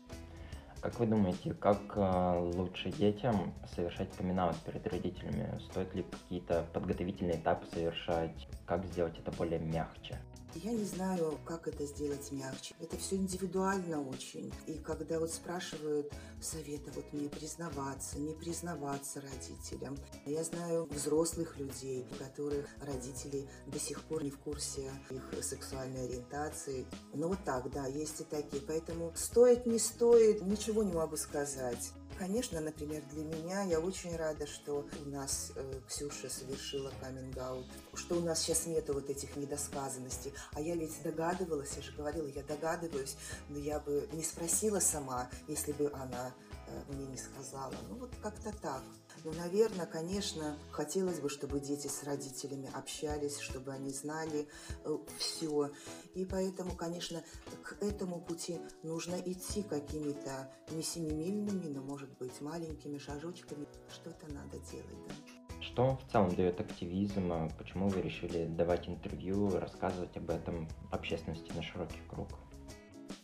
Как 0.82 0.98
вы 0.98 1.08
думаете, 1.08 1.54
как 1.54 1.80
э, 1.96 2.40
лучше 2.56 2.90
детям 2.92 3.54
совершать 3.76 4.16
камин 4.16 4.40
перед 4.66 4.88
родителями? 4.88 5.60
Стоит 5.70 5.94
ли 5.94 6.04
какие-то 6.04 6.66
подготовительные 6.74 7.36
этапы 7.36 7.68
совершать? 7.74 8.48
Как 8.66 8.86
сделать 8.86 9.18
это 9.20 9.32
более 9.32 9.60
мягче? 9.60 10.18
Я 10.56 10.72
не 10.72 10.84
знаю, 10.84 11.40
как 11.46 11.68
это 11.68 11.86
сделать 11.86 12.32
мягче. 12.32 12.76
Это 12.80 12.98
все 12.98 13.16
индивидуально 13.16 14.02
очень. 14.02 14.52
И 14.66 14.74
когда 14.74 15.20
вот 15.20 15.32
спрашивают 15.32 16.12
совета, 16.42 16.92
вот 16.96 17.06
мне 17.14 17.30
признаваться, 17.30 18.20
не 18.20 18.34
признаваться 18.34 19.22
родителям. 19.22 19.96
Я 20.26 20.44
знаю 20.44 20.88
взрослых 20.92 21.58
людей, 21.58 22.06
у 22.12 22.16
которых 22.16 22.68
родители 22.82 23.48
до 23.68 23.80
сих 23.80 24.02
пор 24.02 24.24
не 24.24 24.32
в 24.32 24.40
курсе 24.40 24.92
их 25.12 25.44
сексуальной 25.44 26.06
ориентации. 26.06 26.86
Но 27.14 27.28
вот 27.28 27.40
так, 27.46 27.70
да, 27.72 27.86
есть 27.86 28.22
и 28.22 28.24
такие. 28.24 28.62
Поэтому 28.64 29.14
стоит, 29.16 29.66
не 29.68 29.78
стоит, 29.78 30.42
ничего 30.42 30.84
не 30.84 30.94
могу 30.94 31.16
сказать. 31.16 31.92
Конечно, 32.20 32.60
например, 32.60 33.02
для 33.14 33.24
меня 33.24 33.64
я 33.64 33.80
очень 33.80 34.14
рада, 34.18 34.46
что 34.46 34.86
у 35.06 35.10
нас 35.10 35.54
э, 35.56 35.80
Ксюша 35.88 36.30
совершила 36.30 36.92
каминг-аут, 37.00 37.66
что 37.94 38.16
у 38.16 38.20
нас 38.20 38.42
сейчас 38.42 38.66
нету 38.66 38.94
вот 38.94 39.10
этих 39.10 39.38
недосказанностей. 39.38 40.34
А 40.52 40.60
я 40.60 40.76
ведь 40.76 41.02
догадывалась, 41.02 41.78
я 41.78 41.82
же 41.82 41.94
говорила, 41.94 42.28
я 42.28 42.44
догадываюсь, 42.44 43.16
но 43.48 43.58
я 43.58 43.80
бы 43.80 44.10
не 44.12 44.24
спросила 44.24 44.82
сама, 44.82 45.30
если 45.48 45.72
бы 45.72 45.90
она 45.94 46.34
э, 46.68 46.94
мне 46.94 47.08
не 47.08 47.18
сказала. 47.18 47.74
Ну 47.88 47.96
вот 47.96 48.12
как-то 48.22 48.52
так. 48.62 48.84
Ну, 49.26 49.34
наверное, 49.34 49.86
конечно, 49.86 50.58
хотелось 50.72 51.20
бы, 51.20 51.30
чтобы 51.30 51.60
дети 51.60 51.88
с 51.88 52.04
родителями 52.04 52.70
общались, 52.74 53.40
чтобы 53.40 53.74
они 53.74 53.92
знали 53.92 54.48
э, 54.86 54.98
все. 55.18 55.72
И 56.16 56.26
поэтому, 56.26 56.76
конечно, 56.76 57.22
к 57.64 57.82
этому 57.84 58.22
пути 58.22 58.60
нужно 58.84 59.16
идти 59.16 59.64
какими-то 59.64 60.52
не 60.72 60.84
семимильными, 60.84 61.68
но, 61.68 61.82
может 61.82 62.10
быть, 62.18 62.40
маленькими 62.42 62.98
шажочками. 62.98 63.68
Что-то 63.94 64.32
надо 64.34 64.58
делать, 64.72 65.08
да. 65.08 65.14
Что 65.62 65.98
в 65.98 66.12
целом 66.12 66.34
дает 66.36 66.62
активизм? 66.62 67.50
Почему 67.58 67.90
вы 67.90 68.02
решили 68.02 68.46
давать 68.46 68.88
интервью, 68.88 69.50
рассказывать 69.50 70.16
об 70.16 70.30
этом 70.30 70.70
общественности 70.92 71.52
на 71.52 71.62
широкий 71.62 72.00
круг? 72.08 72.30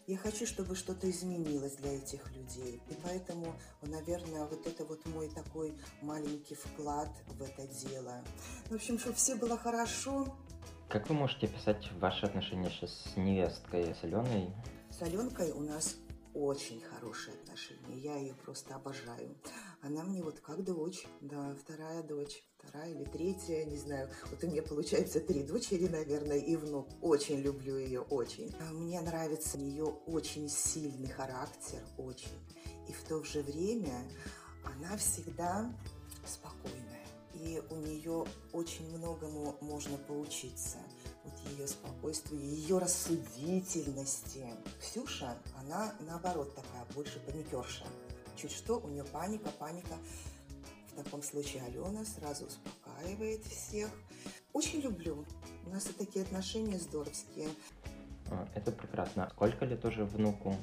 Я 0.08 0.18
хочу, 0.18 0.46
чтобы 0.46 0.76
что-то 0.76 1.10
изменилось 1.10 1.78
для 1.78 1.96
этих 1.96 2.32
людей. 2.36 2.80
И 2.90 2.94
поэтому, 3.04 3.56
наверное, 3.82 4.46
вот 4.46 4.68
это 4.68 4.86
вот 4.86 5.04
мой 5.08 5.30
такой 5.30 5.76
маленький 6.04 6.54
вклад 6.54 7.10
в 7.28 7.42
это 7.42 7.68
дело. 7.68 8.24
В 8.70 8.76
общем, 8.76 9.00
чтобы 9.00 9.16
все 9.16 9.34
было 9.34 9.58
хорошо. 9.58 10.38
Как 10.90 11.10
вы 11.10 11.16
можете 11.16 11.48
писать 11.48 11.92
ваши 11.94 12.28
отношения 12.28 12.70
сейчас 12.70 12.92
с 12.92 13.18
невесткой, 13.18 13.96
с 13.96 14.04
Аленой? 14.04 14.54
С 14.92 15.02
Аленкой 15.02 15.52
у 15.52 15.62
нас 15.62 15.96
очень 16.36 16.82
хорошие 16.82 17.36
отношения. 17.42 17.98
Я 17.98 18.16
ее 18.18 18.36
просто 18.36 18.76
обожаю. 18.76 19.36
Она 19.86 20.04
мне 20.04 20.24
вот 20.24 20.40
как 20.40 20.64
дочь, 20.64 21.06
да, 21.22 21.56
вторая 21.62 22.02
дочь, 22.02 22.44
вторая 22.58 22.90
или 22.92 23.04
третья, 23.04 23.64
не 23.66 23.78
знаю. 23.78 24.10
Вот 24.32 24.44
у 24.44 24.48
меня 24.48 24.64
получается 24.64 25.20
три 25.20 25.44
дочери, 25.44 25.88
наверное, 25.88 26.40
и 26.40 26.56
внук. 26.56 26.88
Очень 27.04 27.42
люблю 27.42 27.78
ее, 27.78 28.02
очень. 28.02 28.52
А 28.60 28.74
мне 28.74 29.00
нравится 29.02 29.60
ее 29.60 29.84
очень 30.08 30.50
сильный 30.50 31.08
характер, 31.08 31.80
очень. 32.00 32.40
И 32.90 32.94
в 32.94 33.04
то 33.04 33.24
же 33.24 33.44
время 33.44 33.94
она 34.64 34.98
всегда 34.98 35.72
спокойная. 36.26 37.06
И 37.36 37.62
у 37.70 37.76
нее 37.76 38.26
очень 38.54 38.90
многому 38.98 39.56
можно 39.62 39.98
поучиться 39.98 40.80
вот 41.24 41.34
ее 41.52 41.68
спокойствию, 41.68 42.42
ее 42.42 42.80
рассудительности. 42.80 44.48
Ксюша, 44.80 45.38
она 45.60 45.94
наоборот 46.00 46.56
такая, 46.56 46.86
больше 46.96 47.20
паникерша. 47.20 47.86
Чуть 48.36 48.52
что, 48.52 48.80
у 48.80 48.88
нее 48.88 49.04
паника, 49.04 49.50
паника. 49.60 49.96
В 50.92 51.04
таком 51.04 51.22
случае 51.24 51.64
Алена 51.64 52.06
сразу 52.06 52.46
успокаивает 52.46 53.44
всех. 53.46 53.90
Очень 54.54 54.82
люблю. 54.82 55.26
У 55.66 55.70
нас 55.70 55.90
и 55.90 55.94
такие 55.94 56.24
отношения 56.24 56.78
здоровские. 56.80 57.50
А, 58.32 58.48
это 58.56 58.72
прекрасно. 58.72 59.30
Сколько 59.32 59.66
лет 59.66 59.84
уже 59.86 60.06
внуку? 60.06 60.56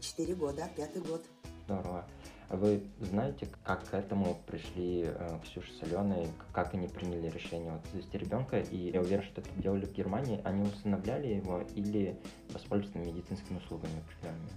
Четыре 0.00 0.34
года, 0.34 0.68
пятый 0.76 1.02
год. 1.02 1.24
Здорово. 1.64 2.06
А 2.48 2.56
вы 2.56 2.84
знаете, 3.00 3.48
как 3.64 3.88
к 3.88 3.94
этому 3.94 4.36
пришли 4.46 5.04
э, 5.06 5.38
Ксюша 5.42 5.72
с 5.72 5.82
Аленой, 5.82 6.28
как 6.52 6.74
они 6.74 6.88
приняли 6.88 7.28
решение 7.28 7.72
вот, 7.72 7.80
завести 7.90 8.18
ребенка? 8.18 8.60
И 8.60 8.90
я 8.92 9.00
уверен, 9.00 9.24
что 9.24 9.40
это 9.40 9.50
делали 9.56 9.86
в 9.86 9.92
Германии. 9.92 10.40
Они 10.44 10.62
усыновляли 10.62 11.28
его 11.28 11.62
или 11.74 12.20
воспользовались 12.50 12.94
медицинскими 13.06 13.58
услугами 13.58 13.98
определенными? 13.98 14.50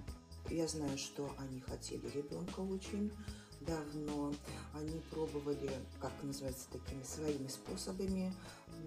Я 0.49 0.67
знаю, 0.67 0.97
что 0.97 1.29
они 1.37 1.59
хотели 1.59 2.07
ребенка 2.09 2.61
очень 2.61 3.11
давно. 3.61 4.33
Они 4.73 5.01
пробовали, 5.11 5.71
как 5.99 6.11
называется, 6.23 6.67
такими 6.71 7.03
своими 7.03 7.47
способами, 7.47 8.33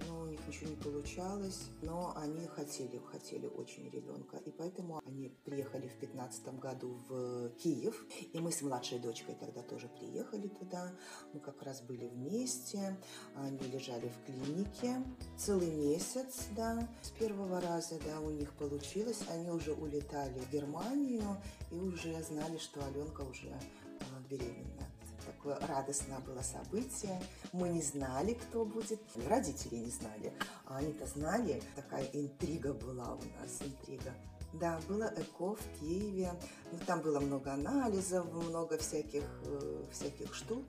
но 0.06 0.22
у 0.22 0.26
них 0.26 0.40
ничего 0.46 0.70
не 0.70 0.76
получалось. 0.76 1.68
Но 1.82 2.12
они 2.16 2.46
хотели, 2.46 2.98
хотели 2.98 3.46
очень 3.46 3.88
ребенка. 3.90 4.38
И 4.38 4.50
поэтому 4.50 5.00
они 5.06 5.28
приехали 5.44 5.88
в 5.88 5.94
15 5.98 6.58
году 6.58 6.98
в 7.08 7.50
Киев. 7.50 8.06
И 8.32 8.38
мы 8.38 8.52
с 8.52 8.62
младшей 8.62 8.98
дочкой 8.98 9.34
тогда 9.34 9.62
тоже 9.62 9.88
приехали 9.88 10.48
туда. 10.48 10.92
Мы 11.32 11.40
как 11.40 11.62
раз 11.62 11.80
были 11.82 12.06
вместе. 12.08 12.98
Они 13.34 13.58
лежали 13.58 14.08
в 14.08 14.24
клинике 14.26 15.02
целый 15.36 15.70
месяц, 15.70 16.46
да. 16.56 16.88
С 17.02 17.10
первого 17.10 17.60
раза, 17.60 17.98
да, 18.04 18.20
у 18.20 18.30
них 18.30 18.52
получилось. 18.54 19.20
Они 19.28 19.50
уже 19.50 19.72
улетали 19.72 20.38
в 20.40 20.50
Германию 20.50 21.36
и 21.70 21.74
уже 21.74 22.22
знали, 22.22 22.58
что 22.58 22.84
Аленка 22.84 23.22
уже 23.22 23.52
беременна. 24.28 24.89
Такое 25.42 25.58
радостное 25.68 26.18
было 26.20 26.42
событие. 26.42 27.18
Мы 27.52 27.70
не 27.70 27.80
знали, 27.80 28.34
кто 28.34 28.66
будет. 28.66 29.00
Родители 29.26 29.76
не 29.76 29.90
знали. 29.90 30.34
А 30.66 30.76
они-то 30.76 31.06
знали. 31.06 31.62
Такая 31.74 32.04
интрига 32.12 32.74
была 32.74 33.14
у 33.14 33.22
нас, 33.40 33.62
интрига. 33.62 34.12
Да, 34.52 34.78
было 34.86 35.04
ЭКО 35.04 35.54
в 35.54 35.78
Киеве. 35.78 36.32
Ну, 36.70 36.78
там 36.86 37.00
было 37.00 37.20
много 37.20 37.54
анализов, 37.54 38.30
много 38.30 38.76
всяких, 38.76 39.24
э, 39.46 39.84
всяких 39.90 40.34
штук. 40.34 40.62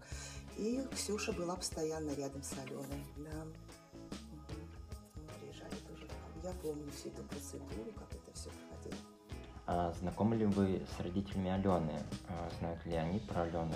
И 0.57 0.81
Ксюша 0.93 1.33
была 1.33 1.57
постоянно 1.57 2.11
рядом 2.11 2.41
с 2.41 2.53
Аленой. 2.53 3.05
Да. 3.17 3.43
Угу. 3.43 5.33
приезжали 5.41 5.75
тоже. 5.89 6.07
Я 6.43 6.53
помню 6.61 6.89
всю 6.91 7.09
эту 7.09 7.23
процедуру, 7.23 7.91
как 7.97 8.09
это 8.13 8.31
все 8.33 8.49
проходило. 8.49 9.01
А 9.65 9.91
знакомы 9.99 10.37
ли 10.37 10.45
вы 10.45 10.81
с 10.95 11.01
родителями 11.01 11.49
Алены? 11.51 12.01
А 12.29 12.49
знают 12.59 12.85
ли 12.85 12.93
они 12.93 13.19
про 13.19 13.41
Алену? 13.41 13.75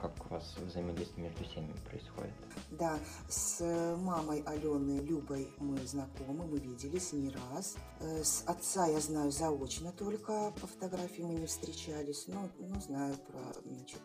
Как 0.00 0.12
у 0.26 0.34
вас 0.34 0.54
взаимодействие 0.58 1.28
между 1.28 1.44
семьями 1.44 1.76
происходит? 1.88 2.34
Да, 2.70 2.98
с 3.28 3.60
мамой 3.96 4.42
Алены 4.46 5.00
Любой 5.00 5.48
мы 5.58 5.78
знакомы, 5.86 6.44
мы 6.46 6.58
виделись 6.58 7.12
не 7.14 7.30
раз. 7.30 7.76
Э, 8.00 8.22
с 8.22 8.42
отца 8.46 8.86
я 8.86 9.00
знаю 9.00 9.30
заочно 9.30 9.92
только, 9.92 10.52
по 10.60 10.66
фотографии 10.66 11.22
мы 11.22 11.34
не 11.34 11.46
встречались, 11.46 12.26
но 12.26 12.50
ну, 12.58 12.78
знаю 12.80 13.16
про, 13.26 13.40
значит, 13.64 14.02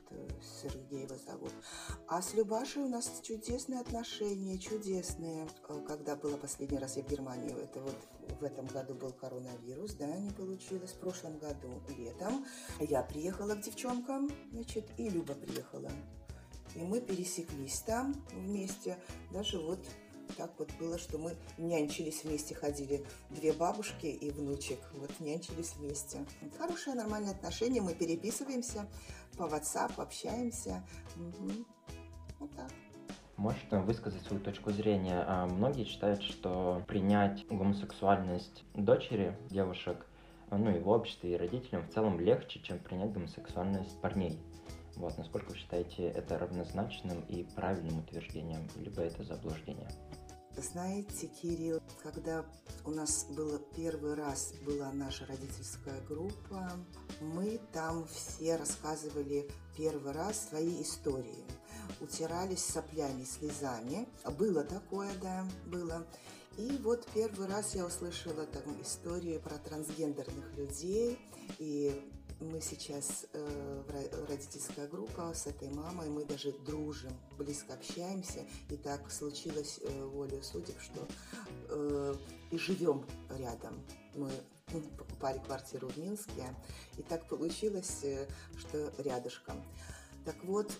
Сергеева 0.61 1.17
зовут. 1.17 1.51
А 2.07 2.21
с 2.21 2.33
Любашей 2.35 2.83
у 2.83 2.87
нас 2.87 3.19
чудесные 3.21 3.81
отношения, 3.81 4.57
чудесные. 4.57 5.47
Э, 5.67 5.81
когда 5.85 6.15
было 6.15 6.37
последний 6.37 6.77
раз 6.77 6.95
я 6.95 7.03
в 7.03 7.09
Германии, 7.09 7.51
это 7.51 7.81
вот 7.81 7.97
в 8.39 8.43
этом 8.43 8.65
году 8.67 8.93
был 8.93 9.11
коронавирус, 9.11 9.93
да, 9.95 10.07
не 10.17 10.31
получилось. 10.31 10.91
В 10.91 10.99
прошлом 10.99 11.37
году 11.37 11.81
летом 11.97 12.45
я 12.79 13.03
приехала 13.03 13.55
к 13.55 13.61
девчонкам, 13.61 14.29
значит, 14.51 14.89
и 14.97 15.09
Люба 15.09 15.33
приехала. 15.33 15.80
И 16.75 16.79
мы 16.79 17.01
пересеклись 17.01 17.81
там 17.81 18.15
вместе. 18.33 18.97
Даже 19.31 19.59
вот 19.59 19.79
так 20.37 20.51
вот 20.57 20.71
было, 20.79 20.97
что 20.97 21.17
мы 21.17 21.35
нянчились 21.57 22.23
вместе, 22.23 22.55
ходили 22.55 23.05
две 23.29 23.53
бабушки 23.53 24.05
и 24.05 24.31
внучек, 24.31 24.79
вот 24.93 25.11
нянчились 25.19 25.75
вместе. 25.75 26.25
Хорошее, 26.57 26.95
нормальное 26.95 27.31
отношение, 27.31 27.81
мы 27.81 27.93
переписываемся 27.93 28.87
по 29.37 29.43
WhatsApp, 29.43 29.93
общаемся. 29.97 30.83
Угу. 31.17 31.51
Вот 32.39 32.55
так. 32.55 32.71
Можете 33.37 33.79
высказать 33.79 34.21
свою 34.23 34.41
точку 34.41 34.71
зрения. 34.71 35.23
А 35.27 35.47
многие 35.47 35.85
считают, 35.85 36.21
что 36.21 36.83
принять 36.87 37.45
гомосексуальность 37.47 38.63
дочери, 38.75 39.35
девушек, 39.49 40.05
ну 40.51 40.69
и 40.69 40.79
в 40.79 40.89
обществе, 40.89 41.33
и 41.33 41.37
родителям 41.37 41.87
в 41.87 41.93
целом 41.93 42.19
легче, 42.19 42.59
чем 42.61 42.77
принять 42.79 43.11
гомосексуальность 43.13 43.99
парней. 43.99 44.39
Вот, 44.95 45.17
насколько 45.17 45.51
вы 45.51 45.57
считаете 45.57 46.07
это 46.07 46.37
равнозначным 46.37 47.21
и 47.21 47.43
правильным 47.55 47.99
утверждением, 47.99 48.67
либо 48.75 49.01
это 49.01 49.23
заблуждение? 49.23 49.89
Знаете, 50.57 51.27
Кирилл, 51.27 51.81
когда 52.03 52.45
у 52.83 52.91
нас 52.91 53.25
было 53.29 53.57
первый 53.75 54.15
раз 54.15 54.53
была 54.65 54.91
наша 54.91 55.25
родительская 55.25 55.99
группа, 56.09 56.69
мы 57.21 57.59
там 57.71 58.05
все 58.07 58.57
рассказывали 58.57 59.49
первый 59.77 60.11
раз 60.11 60.49
свои 60.49 60.81
истории, 60.81 61.45
утирались 62.01 62.65
соплями, 62.65 63.23
слезами. 63.23 64.07
Было 64.37 64.63
такое, 64.65 65.09
да, 65.21 65.47
было. 65.67 66.05
И 66.57 66.77
вот 66.83 67.07
первый 67.13 67.47
раз 67.47 67.73
я 67.75 67.85
услышала 67.85 68.45
там 68.45 68.81
историю 68.81 69.39
про 69.39 69.57
трансгендерных 69.57 70.57
людей, 70.57 71.17
и 71.59 72.11
мы 72.41 72.59
сейчас 72.59 73.27
э, 73.33 73.83
родительская 74.27 74.87
группа 74.87 75.31
с 75.33 75.47
этой 75.47 75.69
мамой, 75.69 76.09
мы 76.09 76.25
даже 76.25 76.51
дружим, 76.51 77.11
близко 77.37 77.73
общаемся, 77.73 78.45
и 78.69 78.77
так 78.77 79.11
случилось 79.11 79.79
э, 79.83 80.05
волю 80.05 80.41
судеб, 80.41 80.75
что 80.79 81.07
э, 81.69 82.15
и 82.49 82.57
живем 82.57 83.05
рядом. 83.29 83.79
Мы 84.15 84.29
покупали 84.97 85.39
квартиру 85.39 85.87
в 85.89 85.97
Минске, 85.97 86.55
и 86.97 87.03
так 87.03 87.27
получилось, 87.27 88.03
э, 88.03 88.27
что 88.57 88.91
рядышком. 88.97 89.63
Так 90.25 90.43
вот, 90.43 90.71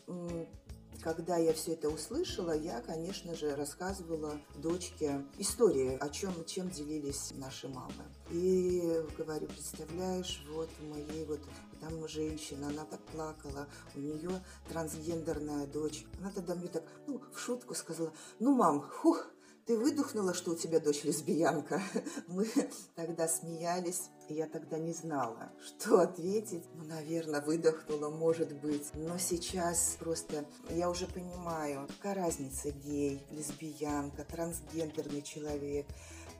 когда 1.03 1.37
я 1.37 1.53
все 1.53 1.73
это 1.73 1.89
услышала, 1.89 2.55
я, 2.55 2.81
конечно 2.81 3.35
же, 3.35 3.55
рассказывала 3.55 4.39
дочке 4.55 5.25
истории, 5.37 5.97
о 5.99 6.09
чем, 6.09 6.45
чем 6.45 6.69
делились 6.69 7.33
наши 7.35 7.67
мамы. 7.67 8.03
И 8.29 8.81
говорю, 9.17 9.47
представляешь, 9.47 10.43
вот 10.53 10.69
у 10.81 10.85
моей 10.93 11.25
вот 11.25 11.39
там 11.79 12.07
женщина, 12.07 12.67
она 12.67 12.85
так 12.85 13.01
плакала, 13.07 13.67
у 13.95 13.99
нее 13.99 14.43
трансгендерная 14.69 15.65
дочь. 15.67 16.05
Она 16.19 16.31
тогда 16.31 16.55
мне 16.55 16.67
так, 16.67 16.83
ну, 17.07 17.21
в 17.33 17.39
шутку 17.39 17.73
сказала, 17.73 18.13
ну, 18.39 18.55
мам, 18.55 18.81
хух, 18.81 19.27
ты 19.65 19.77
выдохнула, 19.77 20.33
что 20.33 20.51
у 20.51 20.55
тебя 20.55 20.79
дочь 20.79 21.03
лесбиянка? 21.03 21.81
Мы 22.27 22.47
тогда 22.95 23.27
смеялись, 23.27 24.09
я 24.29 24.47
тогда 24.47 24.77
не 24.77 24.93
знала, 24.93 25.51
что 25.63 25.99
ответить. 25.99 26.63
Ну, 26.75 26.85
наверное, 26.85 27.41
выдохнула, 27.41 28.09
может 28.09 28.53
быть. 28.59 28.89
Но 28.93 29.17
сейчас 29.17 29.97
просто 29.99 30.45
я 30.69 30.89
уже 30.89 31.07
понимаю, 31.07 31.87
какая 31.87 32.15
разница 32.15 32.71
гей, 32.71 33.25
лесбиянка, 33.31 34.25
трансгендерный 34.25 35.21
человек– 35.21 35.85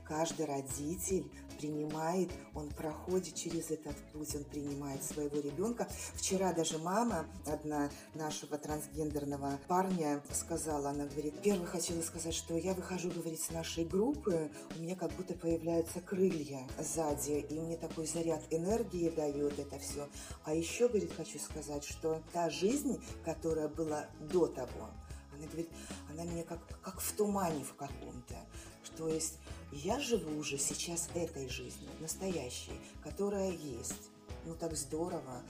каждый 0.06 0.46
родитель 0.46 1.30
принимает, 1.58 2.30
он 2.54 2.68
проходит 2.70 3.34
через 3.34 3.70
этот 3.70 3.96
путь, 4.12 4.34
он 4.34 4.44
принимает 4.44 5.02
своего 5.04 5.38
ребенка. 5.40 5.88
Вчера 6.14 6.52
даже 6.52 6.78
мама 6.78 7.26
одна 7.46 7.88
нашего 8.14 8.58
трансгендерного 8.58 9.60
парня 9.68 10.22
сказала, 10.32 10.90
она 10.90 11.06
говорит, 11.06 11.34
первый 11.42 11.66
хотела 11.66 12.02
сказать, 12.02 12.34
что 12.34 12.56
я 12.56 12.74
выхожу, 12.74 13.10
говорит, 13.10 13.40
с 13.40 13.50
нашей 13.50 13.84
группы, 13.84 14.50
у 14.76 14.80
меня 14.80 14.96
как 14.96 15.12
будто 15.12 15.34
появляются 15.34 16.00
крылья 16.00 16.66
сзади, 16.80 17.46
и 17.48 17.60
мне 17.60 17.76
такой 17.76 18.06
заряд 18.06 18.42
энергии 18.50 19.10
дает 19.10 19.58
это 19.58 19.78
все. 19.78 20.08
А 20.44 20.54
еще, 20.54 20.88
говорит, 20.88 21.12
хочу 21.16 21.38
сказать, 21.38 21.84
что 21.84 22.20
та 22.32 22.50
жизнь, 22.50 23.00
которая 23.24 23.68
была 23.68 24.06
до 24.20 24.46
того, 24.46 24.90
она 25.34 25.46
говорит, 25.46 25.68
она 26.10 26.24
меня 26.24 26.44
как, 26.44 26.60
как 26.82 27.00
в 27.00 27.12
тумане 27.16 27.64
в 27.64 27.74
каком-то. 27.74 28.36
То 28.96 29.08
есть 29.08 29.38
я 29.72 29.98
живу 30.00 30.38
уже 30.38 30.58
сейчас 30.58 31.08
этой 31.14 31.48
жизнью, 31.48 31.90
настоящей, 32.00 32.78
которая 33.02 33.50
есть. 33.50 34.10
Ну 34.44 34.54
так 34.54 34.76
здорово. 34.76 35.42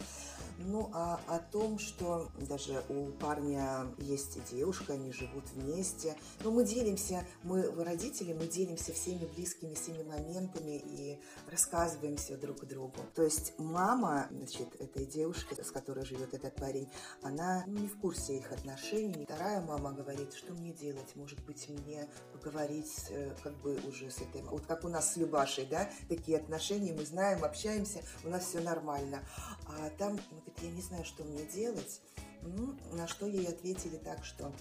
Ну, 0.59 0.91
а 0.93 1.21
о 1.27 1.39
том, 1.39 1.79
что 1.79 2.31
даже 2.49 2.83
у 2.89 3.07
парня 3.13 3.87
есть 3.99 4.39
девушка, 4.51 4.95
они 4.95 5.13
живут 5.13 5.45
вместе. 5.55 6.17
Но 6.45 6.51
мы 6.51 6.65
делимся, 6.65 7.25
мы 7.43 7.63
родители, 7.85 8.33
мы 8.33 8.47
делимся 8.47 8.93
всеми 8.93 9.27
близкими 9.27 9.75
всеми 9.75 10.03
моментами 10.03 10.79
и 10.85 11.21
рассказываемся 11.51 12.37
друг 12.37 12.65
другу. 12.67 12.97
То 13.15 13.23
есть 13.23 13.55
мама, 13.59 14.29
значит, 14.31 14.81
этой 14.81 15.07
девушки, 15.07 15.61
с 15.61 15.71
которой 15.71 16.05
живет 16.05 16.35
этот 16.35 16.55
парень, 16.55 16.89
она 17.23 17.65
не 17.67 17.89
в 17.89 17.99
курсе 17.99 18.39
их 18.39 18.53
отношений. 18.53 19.25
Вторая 19.25 19.61
мама 19.61 19.93
говорит, 19.93 20.33
что 20.35 20.53
мне 20.55 20.73
делать? 20.73 21.15
Может 21.15 21.45
быть, 21.45 21.69
мне 21.69 22.09
поговорить 22.33 23.07
э, 23.11 23.35
как 23.43 23.55
бы 23.63 23.81
уже 23.87 24.11
с 24.11 24.19
этой... 24.19 24.43
Вот 24.43 24.67
как 24.67 24.85
у 24.85 24.89
нас 24.89 25.13
с 25.13 25.17
Любашей, 25.17 25.67
да, 25.67 25.91
такие 26.09 26.39
отношения, 26.39 26.93
мы 26.93 27.05
знаем, 27.05 27.45
общаемся, 27.45 28.03
у 28.25 28.29
нас 28.29 28.45
все 28.47 28.61
нормально. 28.61 29.23
А 29.67 29.91
там 29.99 30.19
говорит, 30.45 30.63
я 30.63 30.71
не 30.71 30.83
знаю, 30.83 31.05
что 31.05 31.25
мне 31.25 31.45
делать. 31.47 32.01
Ну, 32.43 32.75
на 32.93 33.07
что 33.07 33.27
ей 33.27 33.47
ответили 33.47 33.97
так, 33.97 34.25
что 34.25 34.53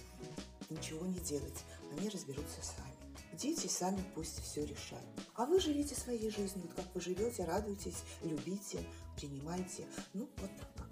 ничего 0.70 1.04
не 1.06 1.18
делать, 1.20 1.64
они 1.96 2.08
разберутся 2.08 2.62
сами. 2.62 2.92
Дети 3.32 3.66
сами 3.66 4.02
пусть 4.14 4.40
все 4.42 4.64
решают. 4.64 5.06
А 5.34 5.46
вы 5.46 5.58
живите 5.58 5.94
своей 5.94 6.30
жизнью, 6.30 6.66
вот 6.66 6.74
как 6.74 6.94
вы 6.94 7.00
живете, 7.00 7.44
радуйтесь, 7.44 8.04
любите, 8.22 8.78
принимайте. 9.16 9.84
Ну, 10.12 10.28
вот 10.36 10.50
как-то. 10.76 10.84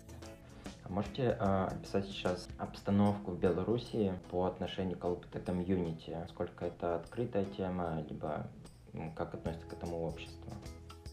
А 0.84 0.88
можете 0.88 1.22
э, 1.22 1.66
описать 1.66 2.06
сейчас 2.06 2.48
обстановку 2.58 3.32
в 3.32 3.38
Беларуси 3.38 4.18
по 4.30 4.46
отношению 4.46 4.98
к 4.98 5.04
ЛГБТ-комьюнити? 5.04 6.26
Сколько 6.30 6.66
это 6.66 6.96
открытая 6.96 7.44
тема, 7.44 8.04
либо 8.08 8.50
как 9.14 9.34
относится 9.34 9.66
к 9.66 9.72
этому 9.74 10.04
общество? 10.04 10.52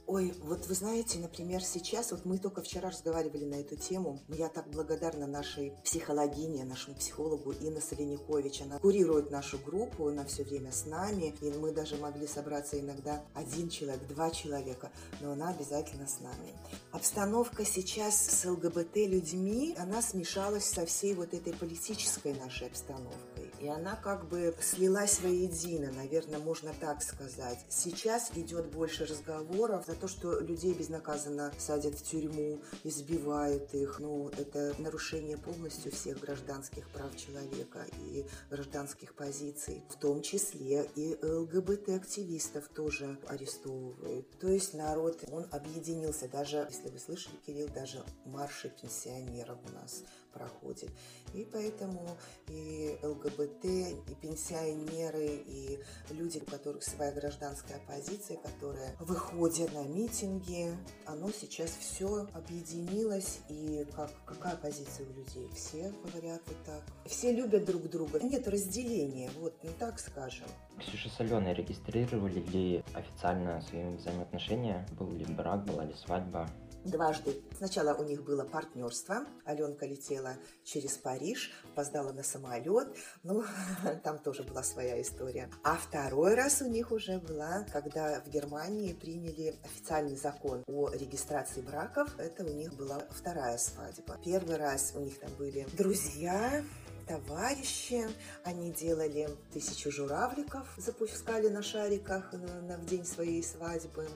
Ой, 0.10 0.34
вот 0.39 0.67
вы 0.67 0.74
знаете, 0.74 1.20
например, 1.20 1.62
сейчас, 1.62 2.12
вот 2.12 2.24
мы 2.24 2.38
только 2.38 2.62
вчера 2.62 2.89
разговаривали 2.89 3.43
на 3.43 3.56
эту 3.56 3.76
тему, 3.76 4.22
я 4.30 4.48
так 4.48 4.70
благодарна 4.70 5.28
нашей 5.28 5.74
психологине, 5.84 6.63
нашему 6.63 6.96
психологу 6.96 7.52
Инна 7.52 7.82
Соленякович. 7.82 8.62
Она 8.62 8.80
курирует 8.80 9.32
нашу 9.32 9.58
группу, 9.58 10.08
она 10.08 10.24
все 10.24 10.46
время 10.46 10.72
с 10.72 10.86
нами, 10.86 11.36
и 11.41 11.52
мы 11.52 11.74
даже 11.74 11.98
могли 11.98 12.26
собраться 12.26 12.80
иногда 12.80 13.22
один 13.34 13.67
человек, 13.67 14.08
два 14.08 14.32
человека, 14.32 14.93
но 15.20 15.34
она 15.34 15.50
обязательно 15.50 16.08
с 16.08 16.22
нами. 16.22 16.56
Обстановка 16.93 17.65
сейчас 17.65 18.15
с 18.15 18.46
ЛГБТ-людьми, 18.46 19.76
она 19.78 20.02
смешалась 20.02 20.70
со 20.70 20.86
всей 20.86 21.15
вот 21.15 21.34
этой 21.34 21.52
политической 21.52 22.34
нашей 22.34 22.67
обстановкой. 22.67 23.47
И 23.60 23.67
она 23.67 23.96
как 23.96 24.28
бы 24.28 24.56
слилась 24.62 25.20
воедино, 25.20 25.91
наверное, 25.91 26.39
можно 26.39 26.74
так 26.80 27.02
сказать. 27.02 27.60
Сейчас 27.70 28.32
идет 28.36 28.67
больше 28.67 29.06
разговоров 29.06 29.86
за 29.86 29.96
то, 29.96 30.08
что 30.08 30.39
людей 30.39 30.74
безнаказанно 30.74 31.52
садят 31.58 31.96
в 31.96 32.04
тюрьму, 32.04 32.60
избивают 32.84 33.74
их. 33.74 34.00
Ну, 34.00 34.30
это 34.30 34.76
нарушение 34.80 35.38
полностью 35.38 35.91
всех 35.91 36.20
гражданских 36.20 36.88
прав 36.89 37.15
человека 37.15 37.86
и 38.00 38.26
гражданских 38.50 39.15
позиций. 39.15 39.84
В 39.89 39.96
том 39.96 40.22
числе 40.22 40.89
и 40.96 41.17
ЛГБТ-активистов 41.24 42.67
тоже 42.67 43.17
арестовывают. 43.28 44.30
То 44.39 44.50
есть 44.50 44.74
народ, 44.74 45.24
он 45.32 45.48
объединился. 45.52 46.28
Даже, 46.28 46.67
если 46.70 46.89
вы 46.89 47.00
слышали, 47.00 47.36
Кирилл, 47.46 47.70
даже 47.70 48.04
марши 48.26 48.70
пенсионеров 48.70 49.58
у 49.67 49.74
нас 49.74 50.04
проходит. 50.34 50.91
И 51.34 51.48
поэтому 51.52 52.17
и 52.48 52.98
ЛГБТ 53.02 53.47
ЛГБТ, 53.48 53.66
и 54.10 54.16
пенсионеры, 54.22 55.44
и 55.46 55.80
люди, 56.12 56.40
у 56.40 56.50
которых 56.50 56.84
своя 56.84 57.12
гражданская 57.12 57.80
позиция, 57.88 58.38
которые 58.38 58.96
выходят 59.00 59.74
на 59.74 59.84
митинги. 59.84 60.72
Оно 61.06 61.30
сейчас 61.32 61.72
все 61.72 62.28
объединилось, 62.34 63.40
и 63.50 63.86
как, 63.96 64.12
какая 64.26 64.56
позиция 64.58 65.06
у 65.08 65.14
людей? 65.14 65.50
Все 65.56 65.92
говорят 66.06 66.42
вот 66.48 66.58
так. 66.66 66.84
Все 67.06 67.32
любят 67.32 67.66
друг 67.66 67.90
друга. 67.90 68.20
Нет 68.20 68.48
разделения, 68.48 69.30
вот, 69.40 69.54
ну 69.64 69.72
так 69.80 70.00
скажем. 70.00 70.48
Ксюша 70.80 71.10
с 71.10 71.20
Аленой 71.20 71.54
регистрировали 71.54 72.40
ли 72.40 72.84
официально 72.94 73.62
свои 73.62 73.96
взаимоотношения? 73.96 74.88
Был 75.00 75.12
ли 75.12 75.26
брак, 75.26 75.66
была 75.66 75.86
ли 75.86 75.94
свадьба? 75.96 76.48
Дважды. 76.89 77.41
Сначала 77.58 77.93
у 77.93 78.04
них 78.04 78.23
было 78.23 78.43
партнерство. 78.43 79.26
Аленка 79.45 79.86
летела 79.86 80.36
через 80.63 80.97
Париж, 80.97 81.52
опоздала 81.73 82.12
на 82.12 82.23
самолет. 82.23 82.88
Ну, 83.23 83.43
там 84.04 84.19
тоже 84.19 84.43
была 84.43 84.63
своя 84.63 85.02
история. 85.02 85.50
А 85.63 85.76
второй 85.76 86.36
раз 86.36 86.62
у 86.62 86.67
них 86.67 86.91
уже 86.91 87.19
была, 87.19 87.65
когда 87.71 88.21
в 88.21 88.30
Германии 88.30 88.93
приняли 88.93 89.56
официальный 89.63 90.15
закон 90.15 90.63
о 90.67 90.89
регистрации 90.89 91.62
браков. 91.62 92.13
Это 92.17 92.43
у 92.43 92.54
них 92.54 92.73
была 92.73 93.00
вторая 93.12 93.58
свадьба. 93.58 94.17
Первый 94.23 94.58
раз 94.58 94.93
у 94.95 95.00
них 95.00 95.19
там 95.19 95.30
были 95.38 95.67
друзья, 95.73 96.63
товарищи. 97.08 98.08
Они 98.43 98.72
делали 98.72 99.30
тысячу 99.54 99.91
журавликов, 99.91 100.67
запускали 100.78 101.48
на 101.48 101.63
шариках 101.63 102.34
на, 102.34 102.62
на, 102.62 102.78
в 102.78 102.86
день 102.86 103.06
своей 103.06 103.43
свадьбы. 103.43 104.08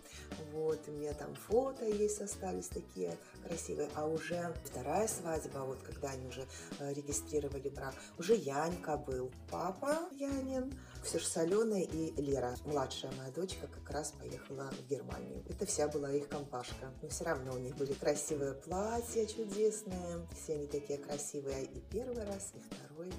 Вот, 0.53 0.79
у 0.87 0.91
меня 0.91 1.13
там 1.13 1.33
фото 1.35 1.85
есть, 1.85 2.21
остались 2.21 2.67
такие 2.67 3.17
красивые. 3.41 3.89
А 3.95 4.05
уже 4.05 4.53
вторая 4.63 5.07
свадьба, 5.07 5.59
вот 5.59 5.81
когда 5.81 6.09
они 6.11 6.27
уже 6.27 6.45
э, 6.79 6.93
регистрировали 6.93 7.69
брак, 7.69 7.93
уже 8.17 8.35
Янька 8.35 8.97
был. 8.97 9.31
Папа 9.49 9.99
Янин, 10.11 10.73
все 11.03 11.19
же 11.19 11.25
Соленая 11.25 11.83
и 11.83 12.21
Лера, 12.21 12.55
младшая 12.65 13.11
моя 13.17 13.31
дочка, 13.31 13.67
как 13.67 13.89
раз 13.89 14.11
поехала 14.11 14.69
в 14.71 14.87
Германию. 14.89 15.43
Это 15.49 15.65
вся 15.65 15.87
была 15.87 16.11
их 16.11 16.29
компашка. 16.29 16.91
Но 17.01 17.09
все 17.09 17.25
равно 17.25 17.53
у 17.53 17.57
них 17.57 17.75
были 17.75 17.93
красивые 17.93 18.53
платья 18.53 19.25
чудесные. 19.25 20.27
Все 20.35 20.53
они 20.53 20.67
такие 20.67 20.99
красивые. 20.99 21.65
И 21.65 21.79
первый 21.91 22.23
раз, 22.23 22.53
и 22.55 22.59
второй. 22.59 23.11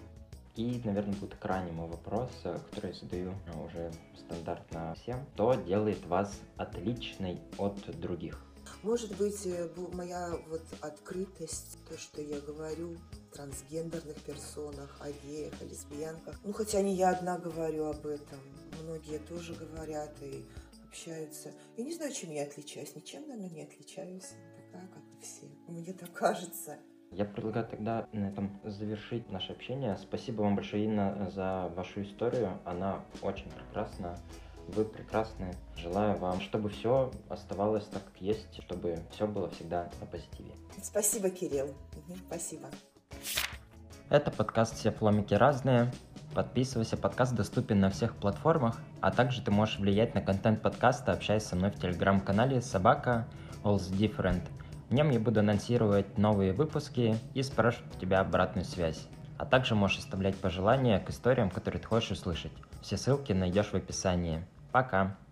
И, 0.55 0.83
наверное, 0.85 1.15
будет 1.15 1.35
крайний 1.37 1.73
мой 1.73 1.89
вопрос, 1.89 2.31
который 2.43 2.93
я 2.93 2.95
задаю 2.95 3.31
э, 3.31 3.65
уже 3.65 3.91
стандартно 4.19 4.95
всем. 5.03 5.27
Что 5.35 5.55
делает 5.55 6.05
вас 6.07 6.39
отличной 6.57 7.41
от 7.57 7.79
других? 7.99 8.39
Может 8.83 9.17
быть, 9.17 9.47
э, 9.47 9.69
моя 9.93 10.37
вот 10.49 10.63
открытость, 10.81 11.79
то, 11.89 11.97
что 11.97 12.21
я 12.21 12.41
говорю 12.41 12.97
трансгендерных 13.33 14.21
персонах, 14.23 14.99
о 15.01 15.13
геях, 15.25 15.55
о 15.61 15.65
лесбиянках. 15.65 16.41
Ну, 16.45 16.53
хотя 16.53 16.83
не 16.83 16.95
я 16.95 17.11
одна 17.11 17.39
говорю 17.39 17.85
об 17.85 18.05
этом. 18.07 18.41
Многие 18.83 19.19
тоже 19.19 19.55
говорят 19.55 20.13
и 20.21 20.45
общаются. 20.89 21.53
Я 21.77 21.85
не 21.85 21.93
знаю, 21.93 22.13
чем 22.13 22.31
я 22.31 22.43
отличаюсь. 22.43 22.95
Ничем, 22.97 23.23
наверное, 23.29 23.51
не 23.51 23.63
отличаюсь. 23.63 24.31
Такая, 24.57 24.89
как 24.89 25.03
и 25.17 25.23
все. 25.23 25.47
Мне 25.69 25.93
так 25.93 26.13
кажется. 26.13 26.79
Я 27.13 27.25
предлагаю 27.25 27.69
тогда 27.69 28.09
на 28.13 28.31
этом 28.31 28.61
завершить 28.65 29.31
наше 29.31 29.53
общение. 29.53 29.97
Спасибо 29.97 30.43
вам 30.43 30.57
большое, 30.57 30.87
Инна, 30.87 31.31
за 31.31 31.71
вашу 31.77 32.03
историю. 32.03 32.59
Она 32.65 33.05
очень 33.23 33.51
прекрасна. 33.51 34.19
Вы 34.69 34.85
прекрасны. 34.85 35.55
Желаю 35.77 36.17
вам, 36.19 36.41
чтобы 36.41 36.71
все 36.71 37.11
оставалось 37.29 37.85
так, 37.87 38.05
как 38.05 38.23
есть, 38.23 38.63
чтобы 38.63 38.99
все 39.11 39.27
было 39.27 39.49
всегда 39.51 39.91
на 40.01 40.07
позитиве. 40.07 40.53
Спасибо, 40.83 41.31
Кирилл. 41.31 41.75
Спасибо. 42.27 42.69
Это 44.09 44.31
подкаст 44.31 44.77
«Все 44.77 44.91
фломики 44.91 45.35
разные». 45.35 45.93
Подписывайся, 46.35 46.97
подкаст 46.97 47.35
доступен 47.35 47.81
на 47.81 47.91
всех 47.91 48.17
платформах, 48.17 48.81
а 49.01 49.11
также 49.11 49.43
ты 49.43 49.51
можешь 49.51 49.79
влиять 49.79 50.15
на 50.15 50.23
контент 50.23 50.63
подкаста, 50.63 51.13
общаясь 51.13 51.45
со 51.45 51.57
мной 51.57 51.71
в 51.71 51.79
телеграм-канале 51.79 52.63
«Собака 52.63 53.27
All's 53.65 53.91
Different». 53.91 54.43
В 54.89 54.95
нем 54.95 55.11
я 55.11 55.21
буду 55.21 55.41
анонсировать 55.41 56.19
новые 56.19 56.53
выпуски 56.53 57.17
и 57.35 57.43
спрашивать 57.43 57.97
у 57.97 57.99
тебя 57.99 58.21
обратную 58.21 58.65
связь. 58.65 59.09
А 59.39 59.47
также 59.47 59.75
можешь 59.75 59.99
оставлять 59.99 60.37
пожелания 60.37 61.01
к 61.01 61.09
историям, 61.09 61.51
которые 61.51 61.81
ты 61.81 61.89
хочешь 61.89 62.13
услышать. 62.13 62.53
Все 62.83 62.97
ссылки 62.97 63.33
найдешь 63.33 63.69
в 63.69 63.75
описании. 63.75 64.45
Пока! 64.73 65.17